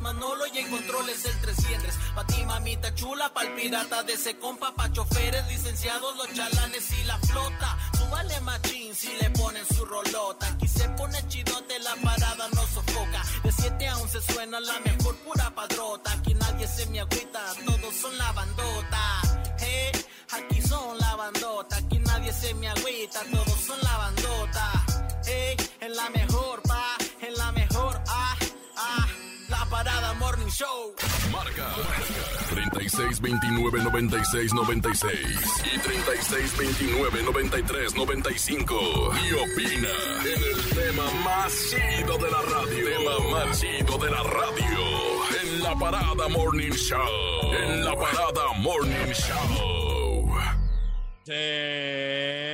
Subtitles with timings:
[0.00, 1.94] Manolo y en controles el 300.
[2.14, 4.74] Pa' ti, mamita chula, pa'l pirata de ese compa.
[4.74, 7.78] Pa' choferes, licenciados, los chalanes y la flota.
[7.98, 10.46] Súbale machín si le ponen su rolota.
[10.46, 13.22] Aquí se pone chidote, la parada no sofoca.
[13.42, 16.12] De 7 a 11 suena la mejor pura padrota.
[16.12, 19.20] Aquí nadie se me agüita, todos son la bandota.
[19.58, 19.92] Hey,
[20.32, 21.76] aquí son la bandota.
[21.76, 23.49] Aquí nadie se me agüita, todos
[30.60, 30.94] Show.
[31.32, 31.72] Marca.
[32.50, 38.74] 36 29 96 96 y 36 29 93 95.
[39.24, 39.88] Y opina
[40.20, 42.84] en el tema más chido de la radio.
[42.84, 44.78] Tema más chido de la radio.
[45.42, 47.54] En la parada Morning Show.
[47.54, 50.30] En la parada Morning Show.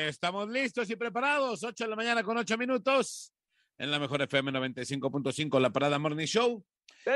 [0.08, 1.64] estamos listos y preparados.
[1.64, 3.32] 8 de la mañana con 8 minutos.
[3.78, 6.64] En la mejor FM 95.5, la parada Morning Show.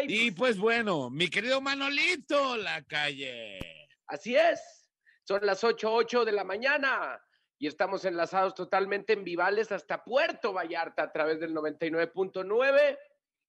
[0.06, 3.58] Y pues bueno, mi querido Manolito, la calle.
[4.06, 4.88] Así es.
[5.24, 7.20] Son las 8, 8 de la mañana
[7.58, 12.98] y estamos enlazados totalmente en Vivales hasta Puerto Vallarta a través del 99.9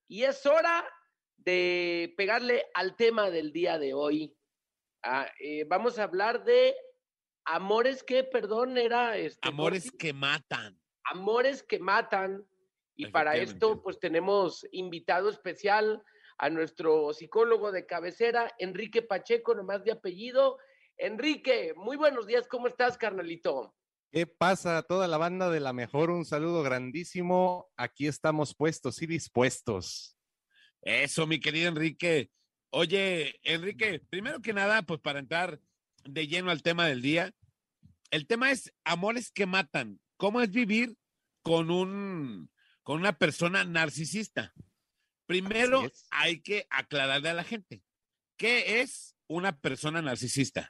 [0.08, 0.86] y es hora
[1.38, 4.36] de pegarle al tema del día de hoy.
[5.04, 6.76] Ah, eh, vamos a hablar de
[7.46, 9.18] amores que, perdón, era...
[9.18, 10.80] Este, amores que matan.
[11.06, 12.46] Amores que matan.
[12.96, 16.04] Y para esto, pues tenemos invitado especial
[16.42, 20.58] a nuestro psicólogo de cabecera, Enrique Pacheco, nomás de apellido.
[20.98, 23.76] Enrique, muy buenos días, ¿cómo estás, carnalito?
[24.12, 26.10] ¿Qué pasa toda la banda de la mejor?
[26.10, 27.70] Un saludo grandísimo.
[27.78, 30.18] Aquí estamos puestos y dispuestos.
[30.82, 32.32] Eso, mi querido Enrique.
[32.72, 35.60] Oye, Enrique, primero que nada, pues para entrar
[36.06, 37.36] de lleno al tema del día,
[38.10, 40.00] el tema es amores que matan.
[40.18, 40.98] ¿Cómo es vivir
[41.44, 42.50] con un
[42.82, 44.56] con una persona narcisista?
[45.32, 47.82] Primero hay que aclararle a la gente,
[48.36, 50.70] ¿qué es una persona narcisista?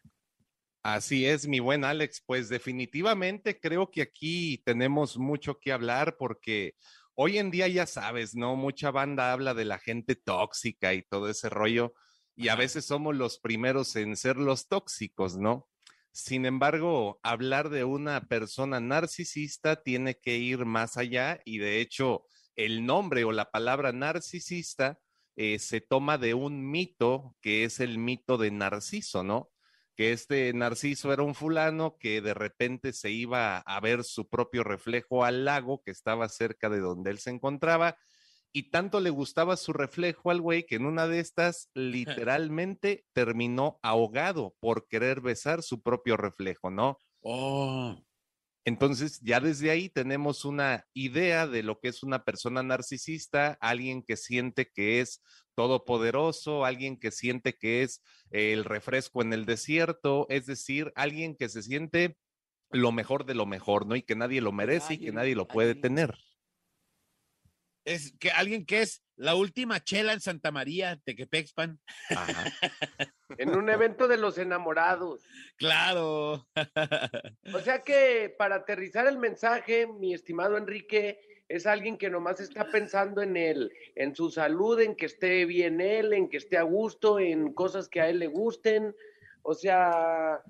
[0.84, 2.22] Así es, mi buen Alex.
[2.24, 6.76] Pues definitivamente creo que aquí tenemos mucho que hablar porque
[7.16, 8.56] hoy en día ya sabes, ¿no?
[8.56, 11.96] Mucha banda habla de la gente tóxica y todo ese rollo
[12.36, 15.68] y a veces somos los primeros en ser los tóxicos, ¿no?
[16.12, 22.28] Sin embargo, hablar de una persona narcisista tiene que ir más allá y de hecho
[22.56, 25.00] el nombre o la palabra narcisista
[25.36, 29.50] eh, se toma de un mito que es el mito de Narciso, ¿no?
[29.96, 34.64] Que este Narciso era un fulano que de repente se iba a ver su propio
[34.64, 37.98] reflejo al lago que estaba cerca de donde él se encontraba
[38.54, 43.80] y tanto le gustaba su reflejo al güey que en una de estas literalmente terminó
[43.82, 46.98] ahogado por querer besar su propio reflejo, ¿no?
[47.22, 47.96] Oh.
[48.64, 54.04] Entonces, ya desde ahí tenemos una idea de lo que es una persona narcisista, alguien
[54.04, 55.22] que siente que es
[55.56, 61.50] todopoderoso, alguien que siente que es el refresco en el desierto, es decir, alguien que
[61.50, 62.18] se siente
[62.70, 63.96] lo mejor de lo mejor, ¿no?
[63.96, 66.18] Y que nadie lo merece y que nadie lo puede tener.
[67.84, 71.80] Es que alguien que es la última chela en Santa María, Tequepexpan.
[72.10, 72.46] Ajá.
[73.38, 75.24] en un evento de los enamorados.
[75.58, 76.48] Claro.
[77.54, 82.70] o sea que para aterrizar el mensaje, mi estimado Enrique, es alguien que nomás está
[82.72, 86.64] pensando en él, en su salud, en que esté bien él, en que esté a
[86.64, 88.96] gusto, en cosas que a él le gusten.
[89.42, 90.42] O sea,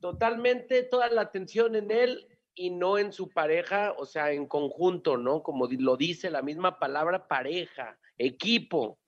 [0.00, 5.16] totalmente toda la atención en él y no en su pareja, o sea, en conjunto,
[5.16, 5.42] ¿no?
[5.42, 8.98] Como lo dice la misma palabra pareja, equipo.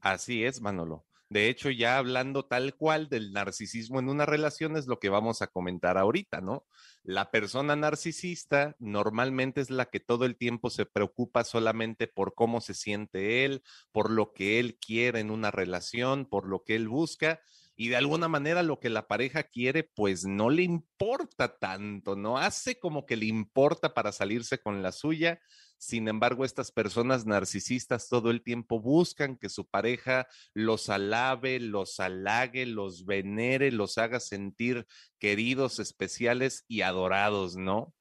[0.00, 1.04] Así es, Manolo.
[1.30, 5.42] De hecho, ya hablando tal cual del narcisismo en una relación es lo que vamos
[5.42, 6.66] a comentar ahorita, ¿no?
[7.02, 12.62] La persona narcisista normalmente es la que todo el tiempo se preocupa solamente por cómo
[12.62, 13.62] se siente él,
[13.92, 17.40] por lo que él quiere en una relación, por lo que él busca,
[17.80, 22.36] y de alguna manera lo que la pareja quiere, pues no le importa tanto, ¿no?
[22.36, 25.40] Hace como que le importa para salirse con la suya.
[25.76, 32.00] Sin embargo, estas personas narcisistas todo el tiempo buscan que su pareja los alabe, los
[32.00, 34.84] halague, los venere, los haga sentir
[35.20, 37.94] queridos, especiales y adorados, ¿no?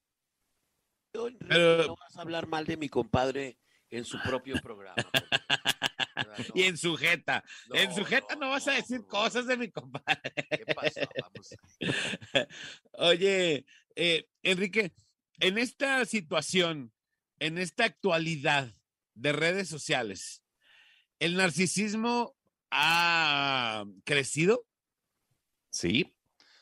[1.13, 3.59] no vas a hablar mal de mi compadre
[3.91, 4.95] en su propio programa.
[6.55, 7.43] y en sujeta.
[7.73, 10.33] en sujeta no, vas a decir cosas de mi compadre.
[10.49, 11.01] ¿Qué pasó?
[11.21, 11.55] Vamos.
[12.93, 14.93] Oye, eh, Enrique,
[15.39, 16.91] en esta situación,
[17.39, 18.71] en esta actualidad
[19.13, 20.43] de redes sociales,
[21.19, 22.37] ¿el narcisismo
[22.71, 24.65] ha crecido.
[25.69, 26.15] Sí,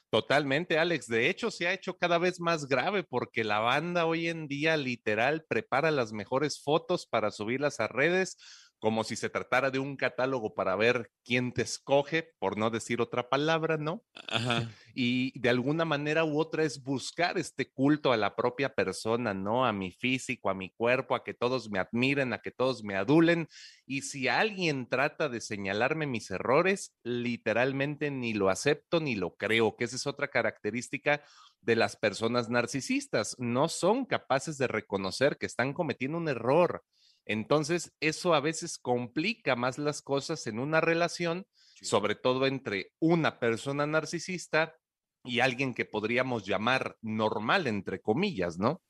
[0.09, 1.07] totalmente, Alex.
[1.07, 4.77] De hecho, se ha hecho cada vez más grave porque la banda hoy en día
[4.77, 8.37] literal prepara las mejores fotos para subirlas a redes
[8.79, 13.01] como si se tratara de un catálogo para ver quién te escoge, por no decir
[13.01, 14.03] otra palabra, ¿no?
[14.27, 14.69] Ajá.
[14.97, 19.65] Y de alguna manera u otra es buscar este culto a la propia persona, ¿no?
[19.65, 22.95] A mi físico, a mi cuerpo, a que todos me admiren, a que todos me
[22.95, 23.49] adulen.
[23.85, 29.75] Y si alguien trata de señalarme mis errores, literalmente ni lo acepto ni lo creo,
[29.75, 31.21] que esa es otra característica
[31.59, 33.35] de las personas narcisistas.
[33.37, 36.83] No son capaces de reconocer que están cometiendo un error
[37.25, 41.47] entonces, eso a veces complica más las cosas en una relación,
[41.81, 44.75] sobre todo entre una persona narcisista
[45.23, 48.81] y alguien que podríamos llamar normal, entre comillas, ¿no?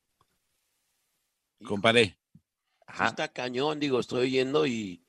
[1.66, 2.20] Comparé.
[2.88, 5.06] Está cañón, digo, estoy oyendo y,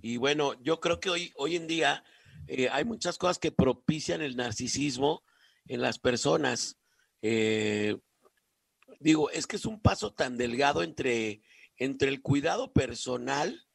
[0.00, 2.02] y bueno, yo creo que hoy, hoy en día
[2.48, 5.22] eh, hay muchas cosas que propician el narcisismo
[5.66, 6.80] en las personas.
[7.22, 7.96] Eh,
[8.98, 11.42] digo, es que es un paso tan delgado entre
[11.80, 13.66] entre el cuidado personal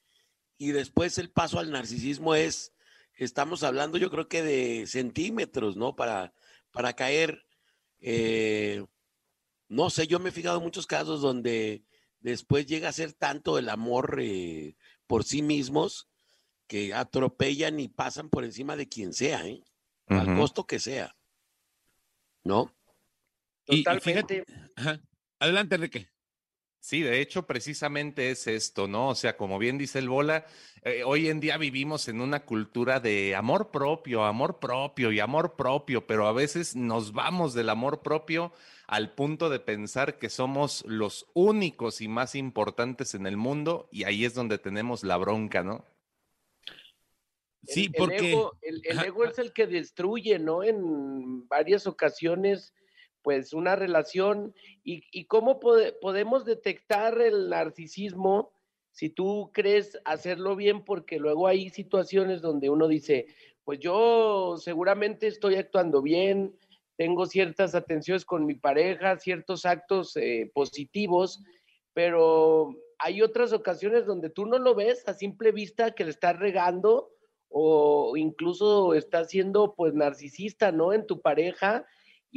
[0.57, 2.71] y después el paso al narcisismo es,
[3.15, 5.95] estamos hablando yo creo que de centímetros, ¿no?
[5.95, 6.33] Para,
[6.71, 7.45] para caer,
[7.99, 8.85] eh,
[9.67, 11.83] no sé, yo me he fijado en muchos casos donde
[12.19, 14.77] después llega a ser tanto el amor eh,
[15.07, 16.07] por sí mismos
[16.67, 19.63] que atropellan y pasan por encima de quien sea, ¿eh?
[20.07, 21.15] al costo que sea.
[22.43, 22.71] ¿No?
[23.65, 24.45] Totalmente.
[25.39, 26.14] Adelante, Enrique.
[26.85, 29.09] Sí, de hecho, precisamente es esto, ¿no?
[29.09, 30.45] O sea, como bien dice el Bola,
[30.83, 35.55] eh, hoy en día vivimos en una cultura de amor propio, amor propio y amor
[35.55, 38.53] propio, pero a veces nos vamos del amor propio
[38.85, 44.03] al punto de pensar que somos los únicos y más importantes en el mundo y
[44.03, 45.83] ahí es donde tenemos la bronca, ¿no?
[47.63, 48.37] Sí, porque...
[48.61, 50.63] el ego es el que destruye, ¿no?
[50.63, 52.75] En varias ocasiones
[53.25, 58.53] pues una relación y, cómo podemos detectar el narcisismo
[58.91, 63.25] si tú crees hacerlo bien, porque luego hay situaciones donde uno dice,
[63.63, 66.55] pues yo seguramente estoy actuando bien,
[66.97, 71.41] tengo ciertas atenciones con mi pareja, ciertos actos eh, positivos,
[71.93, 76.37] pero hay otras ocasiones donde tú no lo ves a simple vista que le estás
[76.37, 77.09] regando
[77.49, 80.93] o incluso estás siendo pues narcisista, ¿no?
[80.93, 81.87] En tu pareja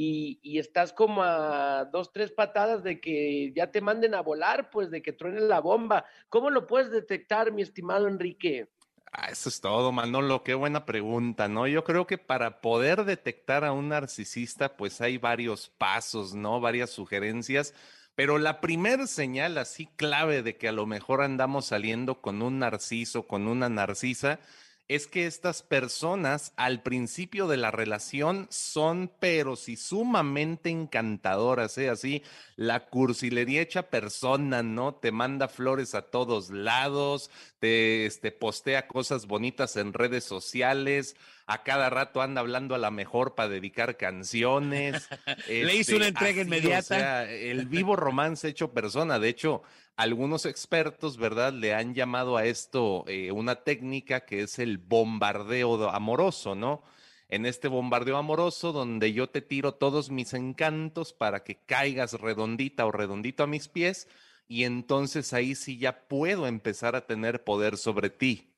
[0.01, 4.93] y, estás como a dos, tres patadas de que ya te manden a volar, pues
[4.93, 6.05] de que truene la bomba.
[6.29, 8.69] ¿Cómo lo puedes detectar, mi estimado Enrique?
[9.11, 10.45] Ah, eso es todo, Manolo.
[10.45, 11.67] Qué buena pregunta, ¿no?
[11.67, 16.61] Yo creo que para poder detectar a un narcisista, pues hay varios pasos, ¿no?
[16.61, 17.75] Varias sugerencias.
[18.15, 22.61] Pero la primera señal así clave de que a lo mejor andamos saliendo con un
[22.61, 24.39] narciso, con una narcisa,
[24.89, 31.91] es que estas personas al principio de la relación son, pero sí sumamente encantadoras, ¿eh?
[31.91, 32.23] Así,
[32.57, 34.95] la cursilería hecha persona, ¿no?
[34.95, 41.17] Te manda flores a todos lados, te este, postea cosas bonitas en redes sociales,
[41.47, 45.09] a cada rato anda hablando a la mejor para dedicar canciones.
[45.49, 46.95] Le hizo una este, entrega inmediata.
[46.95, 49.19] O sea, el vivo romance hecho persona.
[49.19, 49.63] De hecho,
[49.99, 51.53] algunos expertos, ¿verdad?
[51.53, 56.85] Le han llamado a esto eh, una técnica que es el bombardeo amoroso, ¿no?
[57.29, 62.87] En este bombardeo amoroso donde yo te tiro todos mis encantos para que caigas redondita
[62.87, 64.09] o redondito a mis pies
[64.47, 68.55] y entonces ahí sí ya puedo empezar a tener poder sobre ti.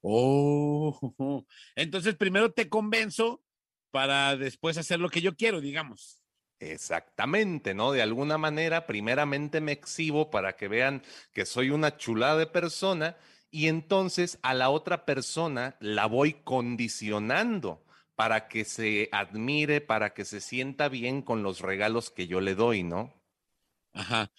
[0.00, 1.44] Oh,
[1.74, 3.42] entonces primero te convenzo
[3.90, 6.23] para después hacer lo que yo quiero, digamos.
[6.60, 7.92] Exactamente, ¿no?
[7.92, 13.16] De alguna manera, primeramente me exhibo para que vean que soy una chulada de persona
[13.50, 17.84] y entonces a la otra persona la voy condicionando
[18.14, 22.54] para que se admire, para que se sienta bien con los regalos que yo le
[22.54, 23.12] doy, ¿no?
[23.92, 24.30] Ajá.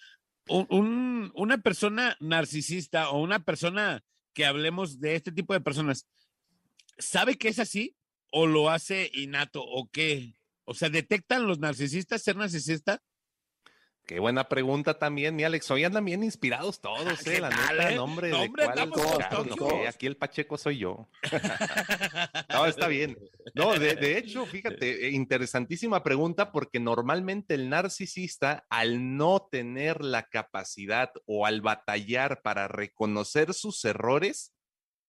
[0.48, 6.06] una persona narcisista o una persona que hablemos de este tipo de personas,
[6.98, 7.96] ¿sabe que es así
[8.30, 10.34] o lo hace innato o qué?
[10.66, 13.00] O sea, ¿detectan los narcisistas ser narcisista?
[14.04, 15.68] Qué buena pregunta también, mi Alex.
[15.70, 17.40] Hoy andan bien inspirados todos, ¿eh?
[17.40, 17.96] La neta, eh?
[17.96, 18.50] nombre, de
[19.56, 21.08] cuál, aquí el Pacheco soy yo.
[22.52, 23.18] no, está bien.
[23.54, 30.04] No, de, de, hecho, fíjate, eh, interesantísima pregunta porque normalmente el narcisista, al no tener
[30.04, 34.55] la capacidad o al batallar para reconocer sus errores,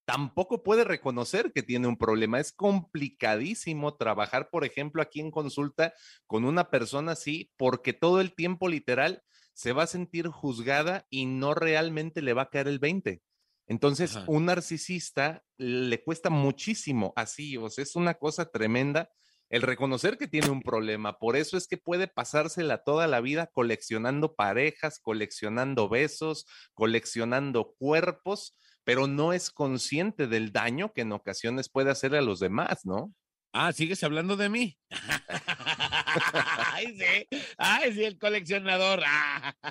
[0.07, 2.39] tampoco puede reconocer que tiene un problema.
[2.39, 5.93] Es complicadísimo trabajar, por ejemplo, aquí en consulta
[6.25, 9.21] con una persona así, porque todo el tiempo literal
[9.53, 13.21] se va a sentir juzgada y no realmente le va a caer el 20.
[13.67, 14.25] Entonces, Ajá.
[14.29, 19.09] un narcisista le cuesta muchísimo así, o sea, es una cosa tremenda
[19.49, 21.19] el reconocer que tiene un problema.
[21.19, 28.57] Por eso es que puede pasársela toda la vida coleccionando parejas, coleccionando besos, coleccionando cuerpos,
[28.88, 33.13] pero no es consciente del daño que en ocasiones puede hacerle a los demás, ¿no?
[33.51, 34.79] Ah, ¿sigues hablando de mí?
[36.72, 37.27] Ay, sí.
[37.58, 39.03] Ay, sí, el coleccionador.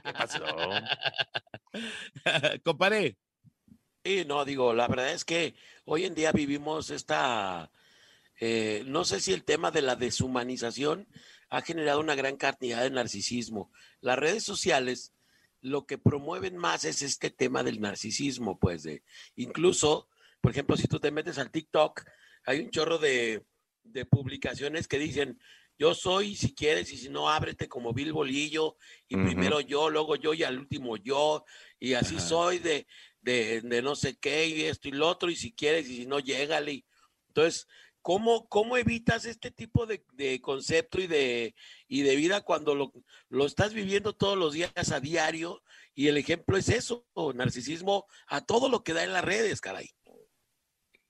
[0.04, 0.44] ¿Qué pasó?
[2.62, 3.16] Comparé.
[4.04, 5.54] Sí, no, digo, la verdad es que
[5.86, 7.72] hoy en día vivimos esta,
[8.38, 11.08] eh, no sé si el tema de la deshumanización
[11.48, 13.72] ha generado una gran cantidad de narcisismo.
[14.02, 15.15] Las redes sociales
[15.66, 19.02] lo que promueven más es este tema del narcisismo, pues de,
[19.34, 20.08] incluso,
[20.40, 22.04] por ejemplo, si tú te metes al TikTok,
[22.44, 23.44] hay un chorro de,
[23.82, 25.38] de publicaciones que dicen,
[25.78, 28.76] yo soy, si quieres, y si no, ábrete como Bill Bolillo,
[29.08, 29.24] y Ujú.
[29.24, 31.44] primero yo, luego yo, y al último yo,
[31.78, 32.86] y así soy de,
[33.20, 36.06] de, de no sé qué, y esto y lo otro, y si quieres, y si
[36.06, 36.86] no, llégale.
[37.28, 37.66] Entonces,
[38.06, 41.56] ¿cómo, cómo evitas este tipo de, de concepto y de,
[41.88, 42.92] y de vida cuando lo,
[43.30, 45.60] lo estás viviendo todos los días a diario?
[45.92, 49.90] Y el ejemplo es eso, narcisismo a todo lo que da en las redes, caray.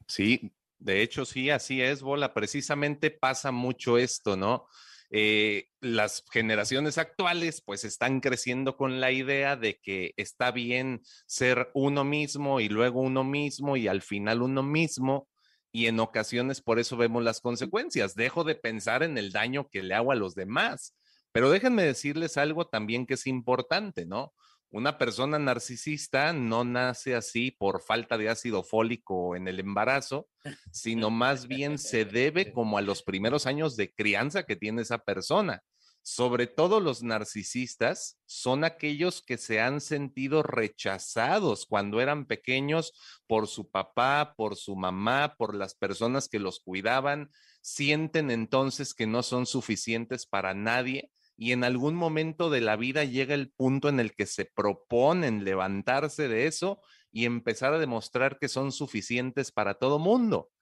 [0.08, 2.32] Sí, de hecho, sí, así es, Bola.
[2.32, 4.66] Precisamente pasa mucho esto, ¿no?
[5.10, 11.70] Eh, las generaciones actuales pues están creciendo con la idea de que está bien ser
[11.74, 15.28] uno mismo y luego uno mismo y al final uno mismo
[15.76, 18.14] y en ocasiones por eso vemos las consecuencias.
[18.14, 20.96] Dejo de pensar en el daño que le hago a los demás.
[21.32, 24.32] Pero déjenme decirles algo también que es importante, ¿no?
[24.70, 30.30] Una persona narcisista no nace así por falta de ácido fólico en el embarazo,
[30.72, 34.96] sino más bien se debe como a los primeros años de crianza que tiene esa
[34.96, 35.62] persona.
[36.08, 42.92] Sobre todo los narcisistas son aquellos que se han sentido rechazados cuando eran pequeños
[43.26, 49.08] por su papá, por su mamá, por las personas que los cuidaban, sienten entonces que
[49.08, 53.88] no son suficientes para nadie y en algún momento de la vida llega el punto
[53.88, 59.50] en el que se proponen levantarse de eso y empezar a demostrar que son suficientes
[59.50, 60.52] para todo mundo.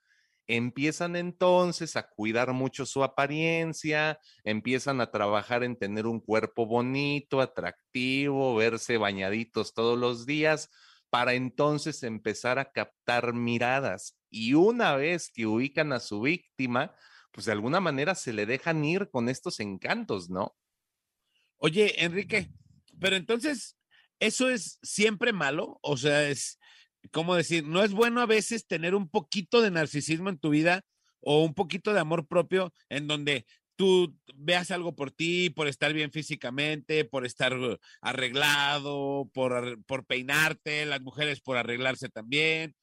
[0.47, 7.41] Empiezan entonces a cuidar mucho su apariencia, empiezan a trabajar en tener un cuerpo bonito,
[7.41, 10.71] atractivo, verse bañaditos todos los días,
[11.09, 14.19] para entonces empezar a captar miradas.
[14.29, 16.95] Y una vez que ubican a su víctima,
[17.31, 20.57] pues de alguna manera se le dejan ir con estos encantos, ¿no?
[21.57, 22.51] Oye, Enrique,
[23.01, 23.79] pero entonces,
[24.21, 25.79] ¿eso es siempre malo?
[25.83, 26.59] O sea, es,
[27.11, 27.67] ¿cómo decir?
[27.67, 30.85] ¿No es bueno a veces tener un poquito de narcisismo en tu vida
[31.21, 33.47] o un poquito de amor propio en donde
[33.77, 40.07] tú veas algo por ti, por estar bien físicamente, por estar uh, arreglado, por, por
[40.07, 42.75] peinarte, las mujeres por arreglarse también?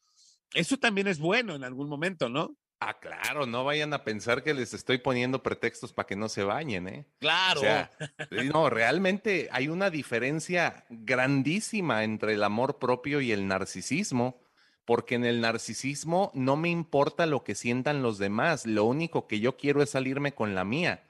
[0.53, 2.57] Eso también es bueno en algún momento, ¿no?
[2.83, 6.43] Ah, claro, no vayan a pensar que les estoy poniendo pretextos para que no se
[6.43, 7.05] bañen, ¿eh?
[7.19, 7.59] Claro.
[7.59, 7.91] O sea,
[8.31, 14.41] eh, no, realmente hay una diferencia grandísima entre el amor propio y el narcisismo,
[14.83, 19.39] porque en el narcisismo no me importa lo que sientan los demás, lo único que
[19.39, 21.03] yo quiero es salirme con la mía.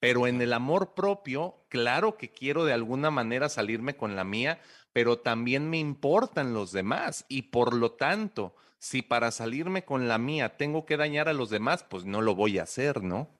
[0.00, 4.60] Pero en el amor propio, claro que quiero de alguna manera salirme con la mía,
[4.92, 8.54] pero también me importan los demás y por lo tanto,
[8.84, 12.34] si para salirme con la mía tengo que dañar a los demás, pues no lo
[12.34, 13.30] voy a hacer, ¿no?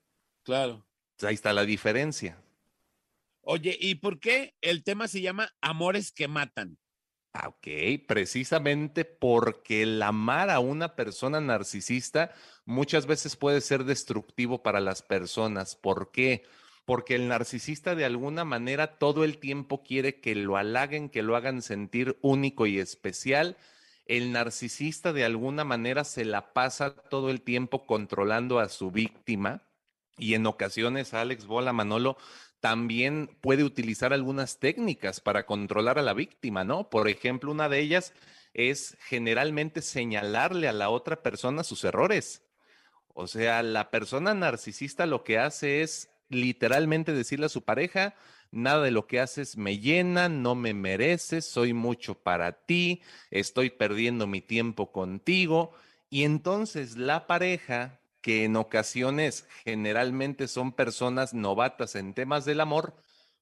[0.43, 0.85] claro.
[1.17, 2.41] Pues ahí está la diferencia.
[3.41, 6.77] Oye, ¿y por qué el tema se llama Amores que matan?
[7.33, 7.67] Ah, Ok,
[8.07, 12.31] precisamente porque el amar a una persona narcisista
[12.65, 15.75] muchas veces puede ser destructivo para las personas.
[15.75, 16.43] ¿Por qué?
[16.85, 21.35] Porque el narcisista de alguna manera todo el tiempo quiere que lo halaguen, que lo
[21.35, 23.57] hagan sentir único y especial.
[24.05, 29.63] El narcisista de alguna manera se la pasa todo el tiempo controlando a su víctima
[30.17, 32.17] y en ocasiones, Alex Bola Manolo,
[32.59, 36.89] también puede utilizar algunas técnicas para controlar a la víctima, ¿no?
[36.89, 38.13] Por ejemplo, una de ellas
[38.53, 42.43] es generalmente señalarle a la otra persona sus errores.
[43.13, 48.15] O sea, la persona narcisista lo que hace es literalmente decirle a su pareja,
[48.55, 53.69] nada de lo que haces me llena, no me mereces, soy mucho para ti, estoy
[53.69, 55.73] perdiendo mi tiempo contigo.
[56.09, 62.95] Y entonces la pareja, que en ocasiones generalmente son personas novatas en temas del amor,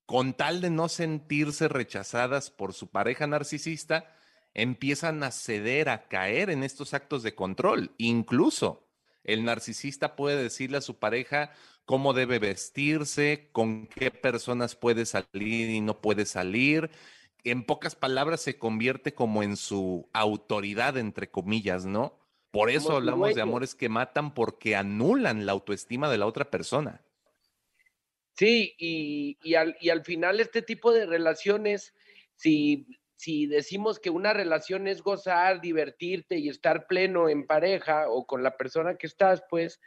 [0.05, 4.13] con tal de no sentirse rechazadas por su pareja narcisista,
[4.53, 7.91] empiezan a ceder, a caer en estos actos de control.
[7.97, 8.83] Incluso
[9.23, 11.51] el narcisista puede decirle a su pareja
[11.85, 16.89] cómo debe vestirse, con qué personas puede salir y no puede salir,
[17.43, 22.17] en pocas palabras se convierte como en su autoridad, entre comillas, ¿no?
[22.51, 26.49] Por eso Como hablamos de amores que matan porque anulan la autoestima de la otra
[26.49, 27.01] persona.
[28.35, 31.93] Sí, y, y al, y al final este tipo de relaciones,
[32.35, 38.25] si, si decimos que una relación es gozar, divertirte y estar pleno en pareja o
[38.25, 39.81] con la persona que estás, pues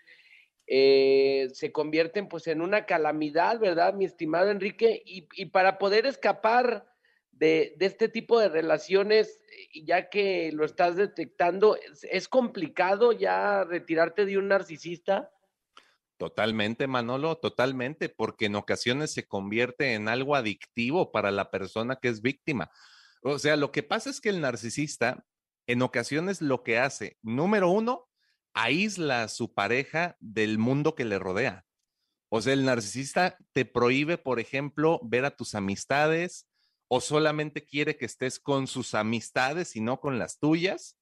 [0.67, 5.03] eh, se convierten pues en una calamidad, ¿verdad, mi estimado Enrique?
[5.05, 6.87] Y, y para poder escapar
[7.33, 9.41] de, de este tipo de relaciones,
[9.85, 15.31] ya que lo estás detectando, ¿es, es complicado ya retirarte de un narcisista?
[16.19, 22.09] Totalmente, Manolo, totalmente, porque en ocasiones se convierte en algo adictivo para la persona que
[22.09, 22.71] es víctima.
[23.23, 25.27] O sea, lo que pasa es que el narcisista
[25.67, 28.06] en ocasiones lo que hace, número uno,
[28.57, 31.67] aísla a su pareja del mundo que le rodea.
[32.31, 36.49] O sea, el narcisista te prohíbe, por ejemplo, ver a tus amistades
[36.89, 40.99] o solamente quiere que estés con sus amistades y no con las tuyas.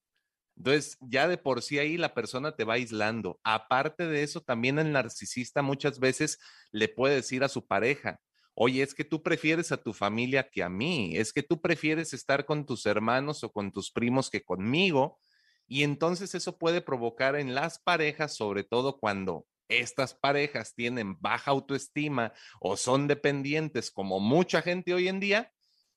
[0.57, 3.41] Entonces, ya de por sí ahí la persona te va aislando.
[3.45, 6.39] Aparte de eso, también el narcisista muchas veces
[6.73, 8.21] le puede decir a su pareja,
[8.55, 12.13] oye, es que tú prefieres a tu familia que a mí, es que tú prefieres
[12.15, 15.21] estar con tus hermanos o con tus primos que conmigo.
[15.67, 21.51] Y entonces eso puede provocar en las parejas, sobre todo cuando estas parejas tienen baja
[21.51, 25.53] autoestima o son dependientes, como mucha gente hoy en día,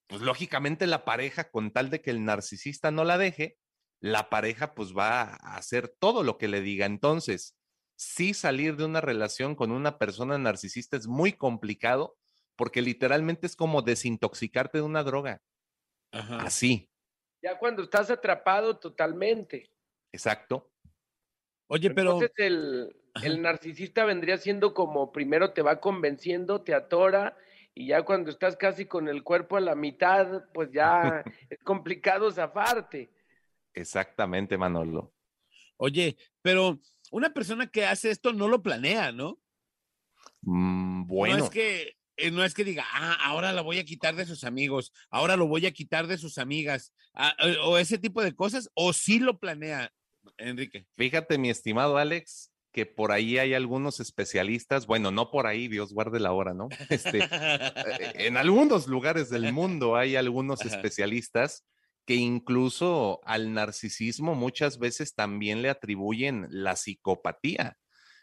[0.07, 3.57] pues lógicamente la pareja, con tal de que el narcisista no la deje,
[3.99, 6.85] la pareja pues va a hacer todo lo que le diga.
[6.85, 7.57] Entonces,
[7.95, 12.15] sí salir de una relación con una persona narcisista es muy complicado
[12.55, 15.41] porque literalmente es como desintoxicarte de una droga.
[16.11, 16.37] Ajá.
[16.37, 16.89] Así,
[17.41, 19.69] Ya cuando estás atrapado totalmente.
[20.11, 20.71] exacto.
[21.69, 27.37] Oye, pero Entonces el, el narcisista vendría siendo como primero te va convenciendo, te atora
[27.73, 32.31] y ya cuando estás casi con el cuerpo a la mitad, pues ya es complicado
[32.31, 33.11] zafarte.
[33.73, 35.13] Exactamente, Manolo.
[35.77, 36.79] Oye, pero
[37.11, 39.39] una persona que hace esto no lo planea, ¿no?
[40.41, 43.85] Mm, bueno, No es que eh, no es que diga, ah, ahora la voy a
[43.85, 47.77] quitar de sus amigos, ahora lo voy a quitar de sus amigas, ah, eh, o
[47.77, 49.91] ese tipo de cosas, o sí lo planea,
[50.37, 50.85] Enrique.
[50.95, 55.93] fíjate, mi estimado Alex, que por ahí hay algunos especialistas, bueno, no por ahí, Dios
[55.93, 56.69] guarde la hora, ¿no?
[56.89, 61.65] Este, eh, en algunos lugares del mundo hay algunos especialistas
[62.05, 67.77] que incluso al narcisismo muchas veces también le atribuyen la psicopatía.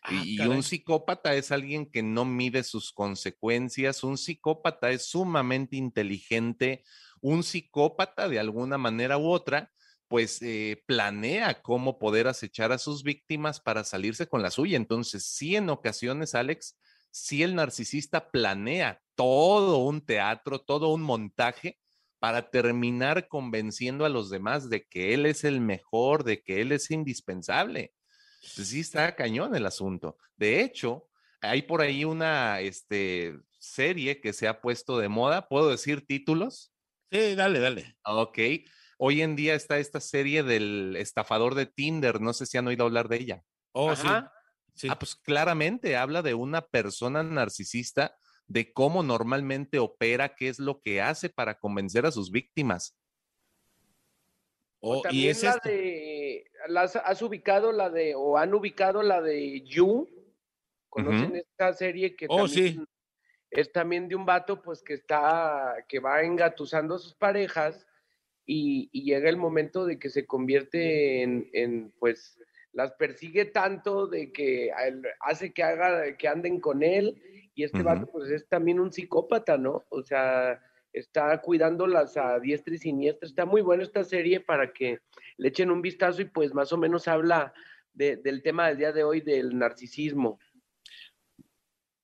[0.05, 0.59] Ah, Y, caray.
[0.59, 6.85] un psicópata es alguien que no mide sus consecuencias, un psicópata es sumamente inteligente,
[7.23, 9.73] un psicópata de alguna manera u otra,
[10.09, 14.77] pues eh, planea cómo poder acechar a sus víctimas para salirse con la suya.
[14.77, 16.79] Entonces, sí, en ocasiones, Alex,
[17.11, 21.79] sí el narcisista planea todo un teatro, todo un montaje
[22.19, 26.73] para terminar convenciendo a los demás de que él es el mejor, de que él
[26.73, 27.94] es indispensable.
[28.55, 30.19] Pues sí está cañón el asunto.
[30.37, 31.09] De hecho,
[31.41, 35.49] hay por ahí una este, serie que se ha puesto de moda.
[35.49, 36.73] ¿Puedo decir títulos?
[37.11, 37.97] Sí, dale, dale.
[38.05, 38.39] Ok.
[38.99, 42.21] Hoy en día está esta serie del estafador de Tinder.
[42.21, 43.43] No sé si han oído hablar de ella.
[43.73, 44.33] Oh, Ajá.
[44.75, 44.83] sí.
[44.83, 44.89] sí.
[44.91, 50.81] Ah, pues claramente habla de una persona narcisista, de cómo normalmente opera, qué es lo
[50.81, 52.97] que hace para convencer a sus víctimas.
[54.87, 59.03] Oh, O y también es la de, las, ¿has ubicado la de, o han ubicado
[59.03, 60.09] la de You?
[60.91, 62.85] ¿Conocen esta serie que Oh, también sí.
[63.51, 67.87] es también de un vato pues que está, que va engatusando a sus parejas
[68.47, 72.39] y, y llega el momento de que se convierte en, en, pues
[72.73, 74.71] las persigue tanto de que
[75.21, 77.23] hace que haga, que anden con él
[77.55, 77.87] y este Ujú.
[77.87, 79.85] vato pues es también un psicópata, ¿no?
[79.89, 80.61] O sea,
[80.95, 83.29] está cuidándolas a diestra y siniestra.
[83.29, 85.01] Está muy buena esta serie para que
[85.37, 87.53] le echen un vistazo y pues más o menos habla
[87.93, 90.39] de- del tema del día de hoy del narcisismo.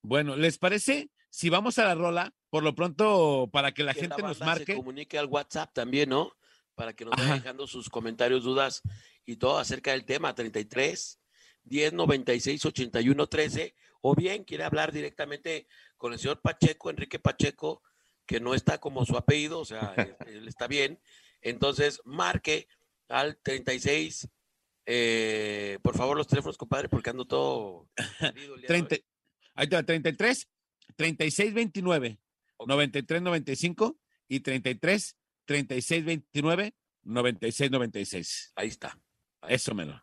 [0.02, 1.10] Bueno, ¿les parece?
[1.28, 4.46] Si vamos a la rola, por lo pronto, para que la que gente nos banda
[4.54, 4.72] marque.
[4.72, 6.32] Se comunique al WhatsApp también, ¿no?
[6.74, 7.34] Para que nos vaya Ajá.
[7.36, 8.82] dejando sus comentarios, dudas
[9.24, 11.20] y todo acerca del tema 33
[11.62, 17.82] 10 96 81 13 o bien quiere hablar directamente con el señor Pacheco, Enrique Pacheco,
[18.30, 19.92] que no está como su apellido, o sea,
[20.28, 21.00] él, está bien.
[21.42, 22.68] Entonces, marque
[23.08, 24.28] al 36
[24.86, 27.88] eh, por favor, los teléfonos, compadre, porque ando todo
[28.20, 28.86] perdido el día de hoy.
[28.88, 28.96] 30,
[29.54, 30.48] ahí va, 33,
[30.96, 32.18] 36, 29,
[32.56, 32.68] Ok.
[32.68, 38.52] 93, 95 y 33, 36, 29, 96, 96.
[38.54, 38.98] Ahí está.
[39.40, 40.00] Ahí, Eso menos.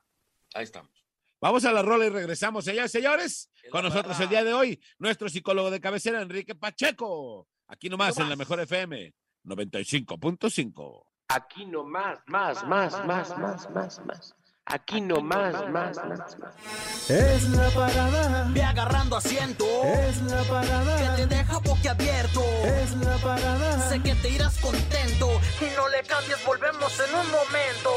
[0.53, 0.91] ahí estamos.
[1.39, 3.49] Vamos a la rola y regresamos, señores, señores.
[3.71, 7.47] Con nosotros el día de hoy, nuestro psicólogo de cabecera, Enrique Pacheco.
[7.67, 8.37] Aquí nomás, en la nomás.
[8.39, 9.13] mejor FM
[9.45, 11.03] 95.5.
[11.29, 14.35] Aquí no más, más, más, más, más, más, más.
[14.69, 17.09] Aquí no más, más, más, más.
[17.09, 18.49] Es la parada.
[18.53, 19.65] Ve agarrando asiento.
[19.83, 21.15] Es la parada.
[21.15, 22.41] Que te deja boquiabierto.
[22.63, 23.89] Es la parada.
[23.89, 25.29] Sé que te irás contento.
[25.61, 27.89] Y no le cambies, volvemos en un momento.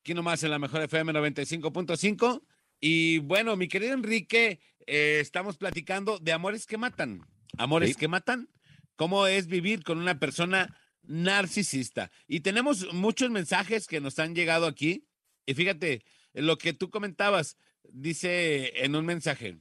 [0.00, 2.42] Aquí nomás en la mejor FM 95.5.
[2.80, 7.26] Y bueno, mi querido Enrique, eh, estamos platicando de amores que matan.
[7.58, 7.94] Amores Sí.
[7.96, 8.48] que matan.
[8.96, 12.10] ¿Cómo es vivir con una persona narcisista?
[12.26, 15.06] Y tenemos muchos mensajes que nos han llegado aquí.
[15.46, 19.58] Y fíjate, lo que tú comentabas, dice en un mensaje.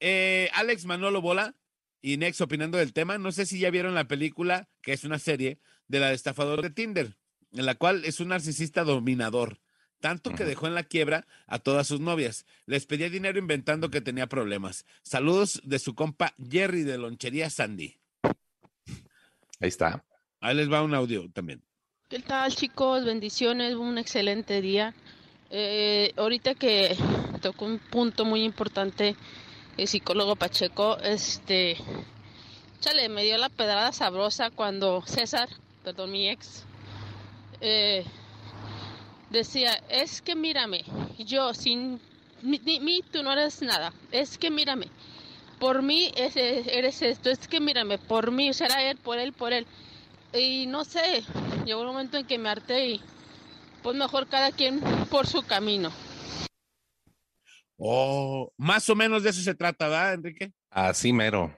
[0.00, 1.56] eh, Alex Manolo Bola
[2.00, 3.18] y Nex opinando del tema.
[3.18, 6.62] No sé si ya vieron la película, que es una serie, de la de estafador
[6.62, 7.16] de Tinder,
[7.50, 9.58] en la cual es un narcisista dominador.
[10.00, 12.46] Tanto que dejó en la quiebra a todas sus novias.
[12.66, 14.86] Les pedía dinero inventando que tenía problemas.
[15.02, 17.98] Saludos de su compa Jerry de Lonchería Sandy.
[19.60, 20.04] Ahí está.
[20.40, 21.64] Ahí les va un audio también.
[22.08, 23.04] ¿Qué tal chicos?
[23.04, 24.94] Bendiciones, un excelente día.
[25.50, 26.96] Eh, ahorita que
[27.40, 29.16] tocó un punto muy importante
[29.76, 31.76] el psicólogo Pacheco, este,
[32.80, 35.48] chale, me dio la pedrada sabrosa cuando César,
[35.84, 36.64] perdón, mi ex,
[37.60, 38.04] eh,
[39.30, 40.84] decía, es que mírame,
[41.18, 42.00] yo sin
[42.42, 44.86] ni, ni- mí tú no eres nada, es que mírame,
[45.58, 49.52] por mí es- eres esto, es que mírame, por mí será él, por él, por
[49.52, 49.66] él.
[50.32, 51.22] Y no sé,
[51.64, 53.00] llegó un momento en que me harté y
[53.82, 55.90] pues mejor cada quien por su camino.
[57.78, 60.52] Oh, más o menos de eso se trata, ¿verdad, Enrique?
[60.70, 61.56] Así mero.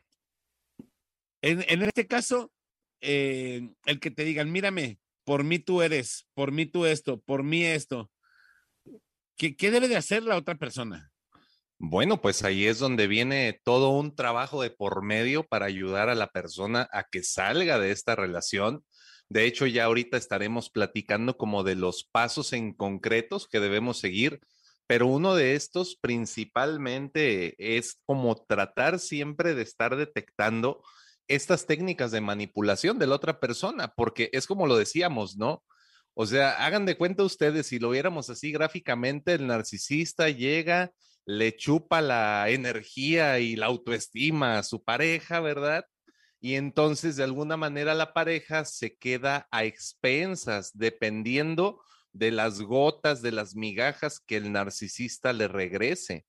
[1.42, 2.52] En, en este caso,
[3.00, 7.42] eh, el que te digan, mírame, por mí tú eres, por mí tú esto, por
[7.42, 8.10] mí esto.
[9.36, 11.10] ¿Qué, qué debe de hacer la otra persona?
[11.82, 16.14] Bueno, pues ahí es donde viene todo un trabajo de por medio para ayudar a
[16.14, 18.84] la persona a que salga de esta relación.
[19.30, 24.40] De hecho, ya ahorita estaremos platicando como de los pasos en concretos que debemos seguir,
[24.86, 30.82] pero uno de estos principalmente es como tratar siempre de estar detectando
[31.30, 35.62] estas técnicas de manipulación de la otra persona, porque es como lo decíamos, ¿no?
[36.14, 40.90] O sea, hagan de cuenta ustedes, si lo viéramos así gráficamente, el narcisista llega,
[41.24, 45.84] le chupa la energía y la autoestima a su pareja, ¿verdad?
[46.40, 51.80] Y entonces de alguna manera la pareja se queda a expensas dependiendo
[52.12, 56.24] de las gotas, de las migajas que el narcisista le regrese.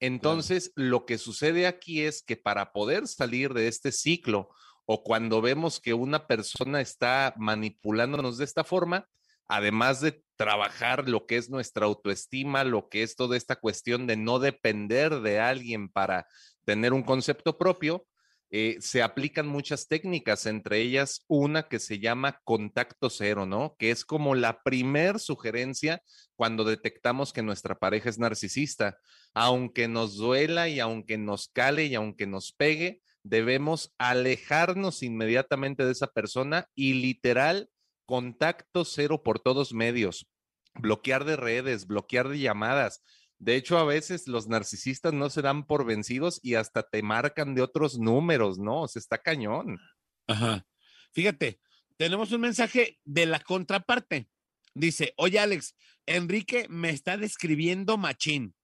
[0.00, 4.50] Entonces, lo que sucede aquí es que para poder salir de este ciclo
[4.84, 9.08] o cuando vemos que una persona está manipulándonos de esta forma,
[9.48, 14.16] además de trabajar lo que es nuestra autoestima, lo que es toda esta cuestión de
[14.16, 16.26] no depender de alguien para
[16.64, 18.06] tener un concepto propio,
[18.50, 23.74] eh, se aplican muchas técnicas, entre ellas una que se llama contacto cero, ¿no?
[23.78, 26.02] Que es como la primer sugerencia
[26.36, 28.98] cuando detectamos que nuestra pareja es narcisista.
[29.34, 35.92] Aunque nos duela y aunque nos cale y aunque nos pegue, debemos alejarnos inmediatamente de
[35.92, 37.68] esa persona y literal
[38.06, 40.28] contacto cero por todos medios,
[40.74, 43.02] bloquear de redes, bloquear de llamadas.
[43.38, 47.54] De hecho, a veces los narcisistas no se dan por vencidos y hasta te marcan
[47.54, 48.82] de otros números, ¿no?
[48.82, 49.78] O sea, está cañón.
[50.26, 50.66] Ajá.
[51.12, 51.60] Fíjate,
[51.96, 54.28] tenemos un mensaje de la contraparte.
[54.74, 55.74] Dice, oye Alex,
[56.06, 58.54] Enrique me está describiendo machín.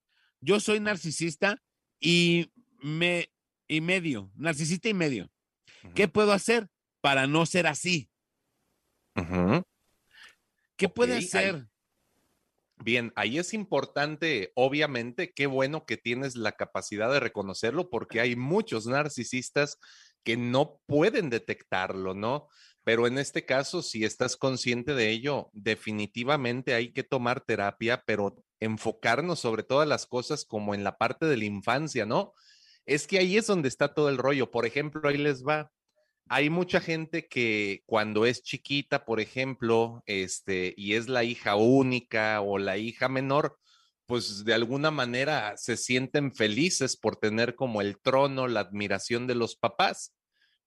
[0.40, 1.62] Yo soy narcisista
[2.00, 3.30] y me
[3.68, 5.30] y medio, narcisista y medio.
[5.94, 6.68] ¿Qué puedo hacer
[7.00, 8.10] para no ser así?
[10.76, 11.68] ¿Qué puede hacer?
[12.84, 18.34] Bien, ahí es importante, obviamente, qué bueno que tienes la capacidad de reconocerlo porque hay
[18.34, 19.78] muchos narcisistas
[20.24, 22.48] que no pueden detectarlo, ¿no?
[22.82, 28.42] Pero en este caso, si estás consciente de ello, definitivamente hay que tomar terapia, pero
[28.58, 32.34] enfocarnos sobre todas las cosas como en la parte de la infancia, ¿no?
[32.84, 34.50] Es que ahí es donde está todo el rollo.
[34.50, 35.70] Por ejemplo, ahí les va
[36.28, 42.40] hay mucha gente que cuando es chiquita, por ejemplo, este, y es la hija única
[42.40, 43.58] o la hija menor,
[44.06, 49.34] pues de alguna manera se sienten felices por tener como el trono, la admiración de
[49.34, 50.14] los papás.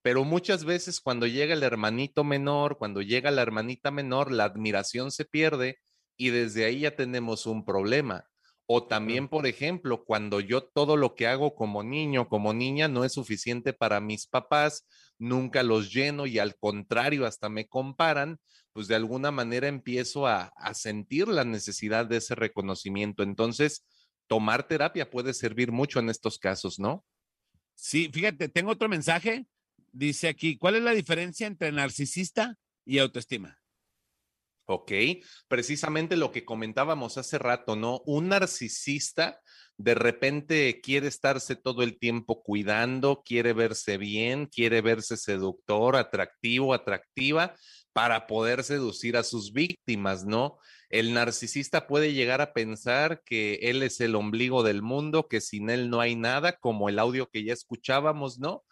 [0.02, 5.12] Pero muchas veces cuando llega el hermanito menor, cuando llega la hermanita menor, la admiración
[5.12, 5.80] se pierde
[6.18, 8.28] y desde ahí ya tenemos un problema.
[8.68, 13.04] O también, por ejemplo, cuando yo todo lo que hago como niño, como niña, no
[13.04, 14.88] es suficiente para mis papás,
[15.20, 18.40] nunca los lleno y al contrario, hasta me comparan,
[18.74, 23.22] pues de alguna manera empiezo a, a sentir la necesidad de ese reconocimiento.
[23.22, 23.86] Entonces,
[24.28, 27.06] tomar terapia puede servir mucho en estos casos, ¿no?
[27.76, 29.46] Sí, fíjate, tengo otro mensaje.
[29.92, 33.60] Dice aquí, ¿cuál es la diferencia entre narcisista y autoestima?
[34.68, 34.92] Ok,
[35.48, 38.02] precisamente lo que comentábamos hace rato, ¿no?
[38.06, 39.40] Un narcisista
[39.78, 46.74] de repente quiere estarse todo el tiempo cuidando, quiere verse bien, quiere verse seductor, atractivo,
[46.74, 47.56] atractiva
[47.94, 50.58] para poder seducir a sus víctimas, ¿no?
[50.90, 55.70] El narcisista puede llegar a pensar que él es el ombligo del mundo, que sin
[55.70, 58.64] él no hay nada, como el audio que ya escuchábamos, ¿no?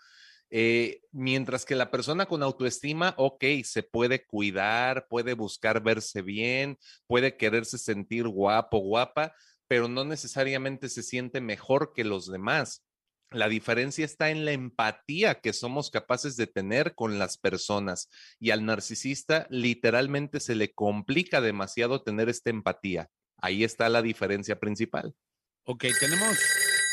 [0.56, 6.78] Eh, mientras que la persona con autoestima, ok, se puede cuidar, puede buscar verse bien,
[7.08, 9.34] puede quererse sentir guapo, guapa,
[9.68, 12.86] pero no necesariamente se siente mejor que los demás.
[13.32, 18.52] La diferencia está en la empatía que somos capaces de tener con las personas y
[18.52, 23.10] al narcisista literalmente se le complica demasiado tener esta empatía.
[23.38, 25.16] Ahí está la diferencia principal.
[25.64, 26.38] Ok, tenemos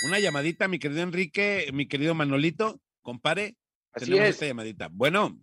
[0.06, 3.56] una llamadita, mi querido Enrique, mi querido Manolito, compare.
[3.92, 4.34] Así tenemos es.
[4.34, 4.88] esta llamadita.
[4.90, 5.36] Bueno,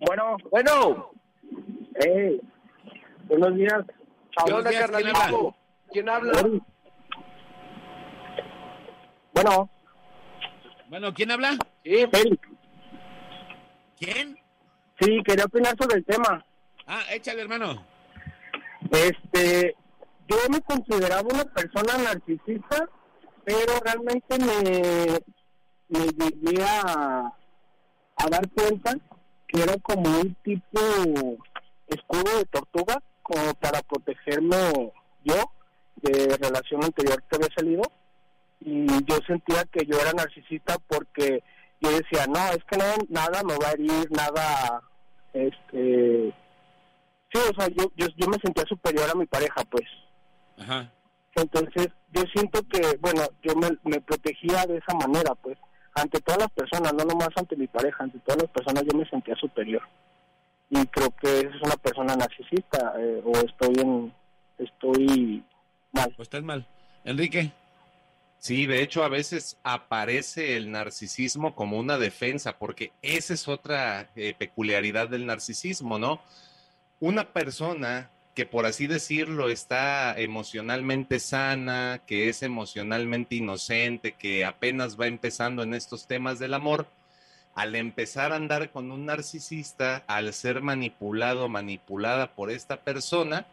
[0.00, 1.10] Bueno, Bueno,
[2.04, 2.40] eh,
[3.24, 3.80] buenos días.
[3.86, 4.90] ¿qué Buenos onda, días,
[5.92, 6.32] ¿quién habla?
[9.34, 9.70] Bueno,
[10.88, 11.56] bueno, ¿quién habla?
[11.82, 12.04] Sí,
[13.98, 14.38] ¿Quién?
[15.00, 16.44] sí, quería opinar sobre el tema.
[16.86, 17.84] Ah, échale, hermano.
[18.90, 19.74] Este,
[20.28, 22.88] yo me consideraba una persona narcisista,
[23.44, 25.18] pero realmente me,
[25.88, 27.32] me llegué a,
[28.16, 28.94] a dar cuenta
[29.46, 30.80] que era como un tipo
[31.86, 34.92] escudo de tortuga, como para protegerme
[35.24, 35.34] yo
[35.96, 37.82] de relación anterior que había salido.
[38.60, 41.42] Y yo sentía que yo era narcisista porque
[41.80, 44.82] yo decía, no, es que no, nada me va a herir, nada,
[45.32, 46.34] este,
[47.32, 49.84] sí, o sea, yo, yo, yo me sentía superior a mi pareja, pues.
[50.58, 50.90] Ajá.
[51.34, 55.58] Entonces, yo siento que, bueno, yo me, me protegía de esa manera, pues,
[55.94, 59.08] ante todas las personas, no nomás ante mi pareja, ante todas las personas yo me
[59.08, 59.82] sentía superior.
[60.70, 64.12] Y creo que esa es una persona narcisista, eh, o estoy en,
[64.58, 65.44] estoy
[65.92, 66.12] mal.
[66.16, 66.66] Pues estás mal.
[67.04, 67.52] Enrique.
[68.38, 74.10] Sí, de hecho a veces aparece el narcisismo como una defensa, porque esa es otra
[74.16, 76.20] eh, peculiaridad del narcisismo, ¿no?
[77.00, 84.98] Una persona que por así decirlo está emocionalmente sana, que es emocionalmente inocente, que apenas
[85.00, 86.88] va empezando en estos temas del amor,
[87.54, 93.46] al empezar a andar con un narcisista, al ser manipulado, manipulada por esta persona,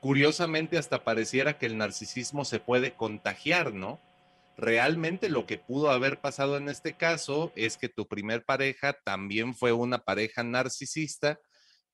[0.00, 4.00] curiosamente hasta pareciera que el narcisismo se puede contagiar, ¿no?
[4.56, 9.54] Realmente lo que pudo haber pasado en este caso es que tu primer pareja también
[9.54, 11.38] fue una pareja narcisista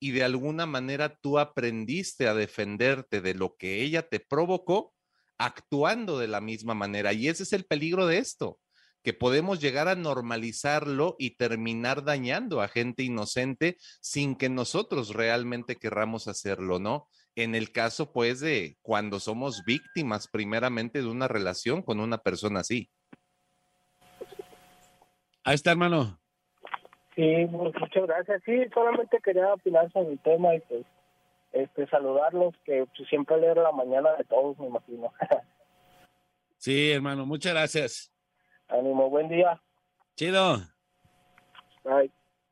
[0.03, 4.93] y de alguna manera tú aprendiste a defenderte de lo que ella te provocó
[5.37, 7.13] actuando de la misma manera.
[7.13, 8.59] Y ese es el peligro de esto,
[9.01, 15.77] que podemos llegar a normalizarlo y terminar dañando a gente inocente sin que nosotros realmente
[15.77, 17.07] querramos hacerlo, ¿no?
[17.35, 22.59] En el caso, pues, de cuando somos víctimas primeramente de una relación con una persona
[22.59, 22.91] así.
[25.45, 26.22] Ahí está, hermano.
[27.15, 28.41] Sí, pues, muchas gracias.
[28.45, 30.85] Sí, solamente quería opinar sobre el tema y pues,
[31.51, 35.11] este, saludarlos, que pues, siempre leer la mañana de todos, me imagino.
[36.57, 38.13] Sí, hermano, muchas gracias.
[38.69, 39.61] Ánimo, buen día.
[40.15, 40.59] Chido.
[41.83, 42.09] Bye.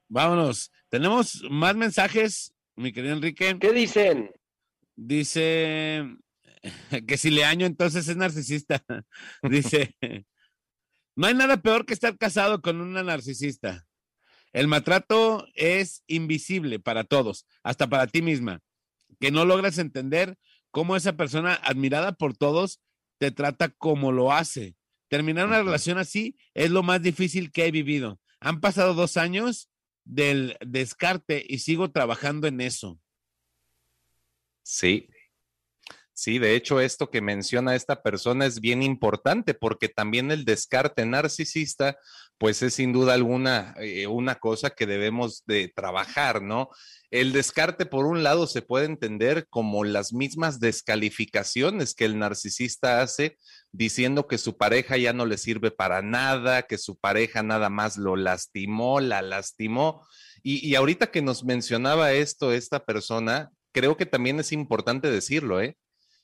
[0.10, 0.70] Vámonos.
[0.90, 3.58] Tenemos más mensajes, mi querido Enrique.
[3.58, 4.30] ¿qué dicen?
[4.98, 6.06] Dice
[7.08, 8.84] que si le año entonces es narcisista.
[9.44, 9.96] Dice,
[11.16, 13.86] no hay nada peor que estar casado con una narcisista.
[14.54, 18.62] El maltrato es invisible para todos, hasta para ti misma,
[19.20, 20.38] que no logras entender
[20.72, 22.82] cómo esa persona admirada por todos
[23.18, 24.76] te trata como lo hace.
[25.08, 28.20] Terminar una relación así es lo más difícil que he vivido.
[28.40, 29.70] Han pasado dos años
[30.04, 33.00] del descarte y sigo trabajando en eso.
[34.64, 35.08] Sí.
[36.14, 41.06] Sí, de hecho, esto que menciona esta persona es bien importante porque también el descarte
[41.06, 41.98] narcisista,
[42.42, 46.70] pues es sin duda alguna eh, una cosa que debemos de trabajar, ¿no?
[47.12, 53.04] El descarte, por un lado, se puede entender como las mismas descalificaciones que el narcisista
[53.04, 53.38] hace
[53.72, 57.96] diciendo que su pareja ya no le sirve para nada, que su pareja nada más
[57.96, 60.04] lo lastimó, la lastimó.
[60.42, 65.62] Y, y ahorita que nos mencionaba esto esta persona, creo que también es importante decirlo,
[65.62, 65.78] ¿eh?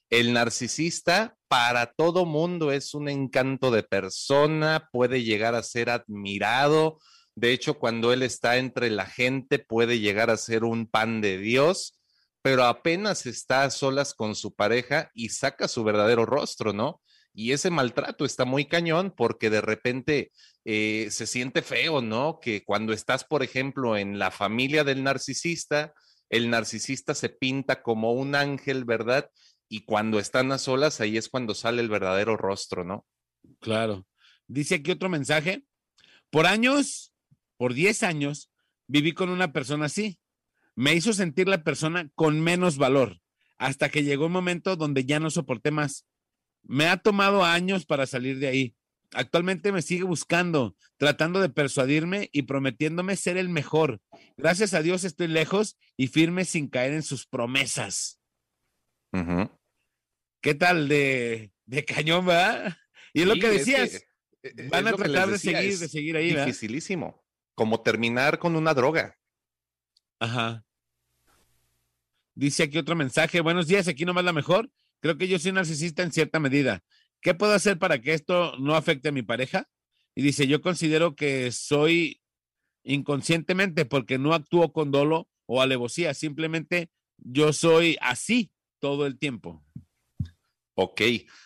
[0.09, 6.99] El narcisista para todo mundo es un encanto de persona, puede llegar a ser admirado.
[7.35, 11.37] De hecho, cuando él está entre la gente, puede llegar a ser un pan de
[11.37, 11.99] Dios,
[12.41, 17.01] pero apenas está a solas con su pareja y saca su verdadero rostro, ¿no?
[17.33, 20.31] Y ese maltrato está muy cañón porque de repente
[20.65, 22.39] eh, se siente feo, ¿no?
[22.41, 25.93] Que cuando estás, por ejemplo, en la familia del narcisista,
[26.29, 29.29] el narcisista se pinta como un ángel, ¿verdad?
[29.69, 33.05] Y cuando están a solas, ahí es cuando sale el verdadero rostro, ¿no?
[33.59, 34.05] Claro.
[34.47, 35.63] Dice aquí otro mensaje.
[36.29, 37.13] Por años,
[37.57, 38.51] por 10 años,
[38.87, 40.19] viví con una persona así.
[40.75, 43.19] Me hizo sentir la persona con menos valor,
[43.57, 46.05] hasta que llegó un momento donde ya no soporté más.
[46.63, 48.75] Me ha tomado años para salir de ahí.
[49.13, 54.01] Actualmente me sigue buscando, tratando de persuadirme y prometiéndome ser el mejor.
[54.35, 58.19] Gracias a Dios estoy lejos y firme sin caer en sus promesas.
[60.47, 62.77] ¿Qué tal de, de cañón, verdad?
[63.11, 64.07] Y es lo que es decías.
[64.41, 66.45] que, eh, van a tratar de seguir, es de seguir ahí, ¿verdad?
[66.45, 67.21] Dificilísimo.
[67.53, 69.19] Como terminar con una droga.
[70.21, 70.65] Ajá.
[72.33, 73.41] Dice aquí otro mensaje.
[73.41, 74.71] Buenos días, aquí nomás la mejor.
[75.01, 76.81] Creo que yo soy narcisista en cierta medida.
[77.19, 79.67] ¿Qué puedo hacer para que esto no afecte a mi pareja?
[80.15, 82.21] Y dice, yo considero que soy
[82.85, 86.13] inconscientemente porque no actúo con dolo o alevosía.
[86.13, 89.66] Simplemente yo soy así todo el tiempo.
[90.79, 91.01] Ok,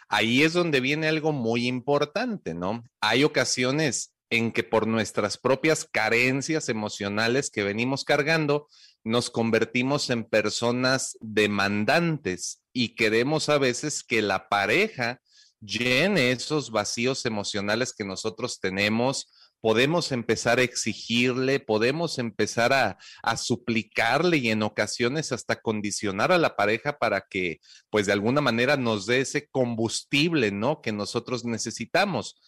[0.09, 2.83] ahí es donde viene algo muy importante, ¿no?
[2.99, 8.67] Hay ocasiones en que por nuestras propias carencias emocionales que venimos cargando,
[9.05, 15.21] nos convertimos en personas demandantes y queremos a veces que la pareja
[15.61, 19.31] llene esos vacíos emocionales que nosotros tenemos.
[19.61, 22.97] Podemos empezar a exigirle, podemos empezar a,
[23.37, 28.75] suplicarle y en ocasiones hasta condicionar a la pareja para que pues de alguna manera
[28.75, 30.81] nos dé ese combustible, ¿no?
[30.81, 32.41] Que nosotros necesitamos.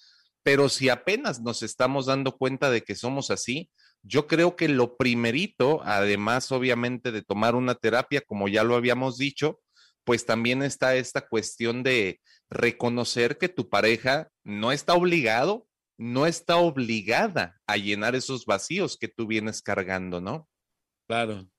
[0.43, 3.69] Pero si apenas nos estamos dando cuenta de que somos así,
[4.01, 9.17] yo creo que lo primerito, además obviamente de tomar una terapia, como ya lo habíamos
[9.17, 9.61] dicho,
[10.03, 16.57] pues también está esta cuestión de reconocer que tu pareja no está obligado, no está
[16.57, 20.49] obligada a llenar esos vacíos que tú vienes cargando, ¿no?
[21.07, 21.49] Claro.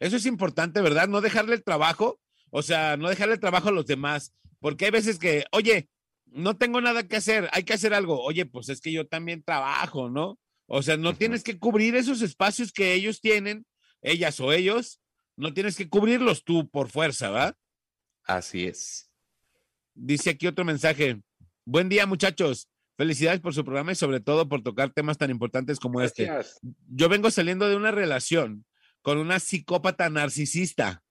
[0.00, 1.08] Eso es importante, ¿verdad?
[1.08, 4.90] No dejarle el trabajo, o sea, no dejarle el trabajo a los demás, porque hay
[4.90, 5.88] veces que, oye,
[6.26, 8.22] no tengo nada que hacer, hay que hacer algo.
[8.22, 10.38] Oye, pues es que yo también trabajo, ¿no?
[10.66, 13.66] O sea, no tienes que cubrir esos espacios que ellos tienen,
[14.00, 15.00] ellas o ellos,
[15.36, 17.56] no tienes que cubrirlos tú por fuerza, ¿va?
[18.24, 19.10] Así es.
[19.94, 21.20] Dice aquí otro mensaje.
[21.64, 22.68] Buen día, muchachos.
[23.02, 26.30] Felicidades por su programa y sobre todo por tocar temas tan importantes como este.
[26.86, 28.64] Yo vengo saliendo de una relación
[29.00, 31.02] con una psicópata narcisista,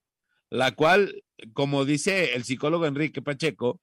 [0.48, 3.78] la cual, como dice el psicólogo Enrique Pacheco,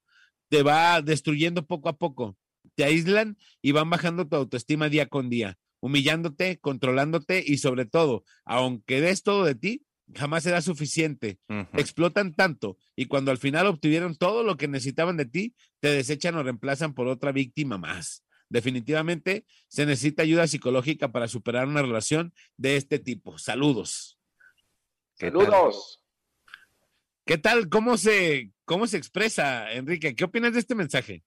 [0.49, 2.35] te va destruyendo poco a poco.
[2.73, 8.23] Te aíslan y van bajando tu autoestima día con día, humillándote, controlándote y sobre todo,
[8.43, 11.39] aunque des todo de ti, jamás será suficiente.
[11.73, 16.35] Explotan tanto y cuando al final obtuvieron todo lo que necesitaban de ti, te desechan
[16.35, 18.23] o reemplazan por otra víctima más.
[18.49, 23.37] Definitivamente se necesita ayuda psicológica para superar una relación de este tipo.
[23.37, 24.19] Saludos.
[25.17, 25.45] ¿Qué tal?
[25.45, 26.03] Saludos.
[27.25, 27.69] ¿Qué tal?
[27.69, 30.15] ¿Cómo se, cómo se expresa, Enrique?
[30.15, 31.23] ¿Qué opinas de este mensaje?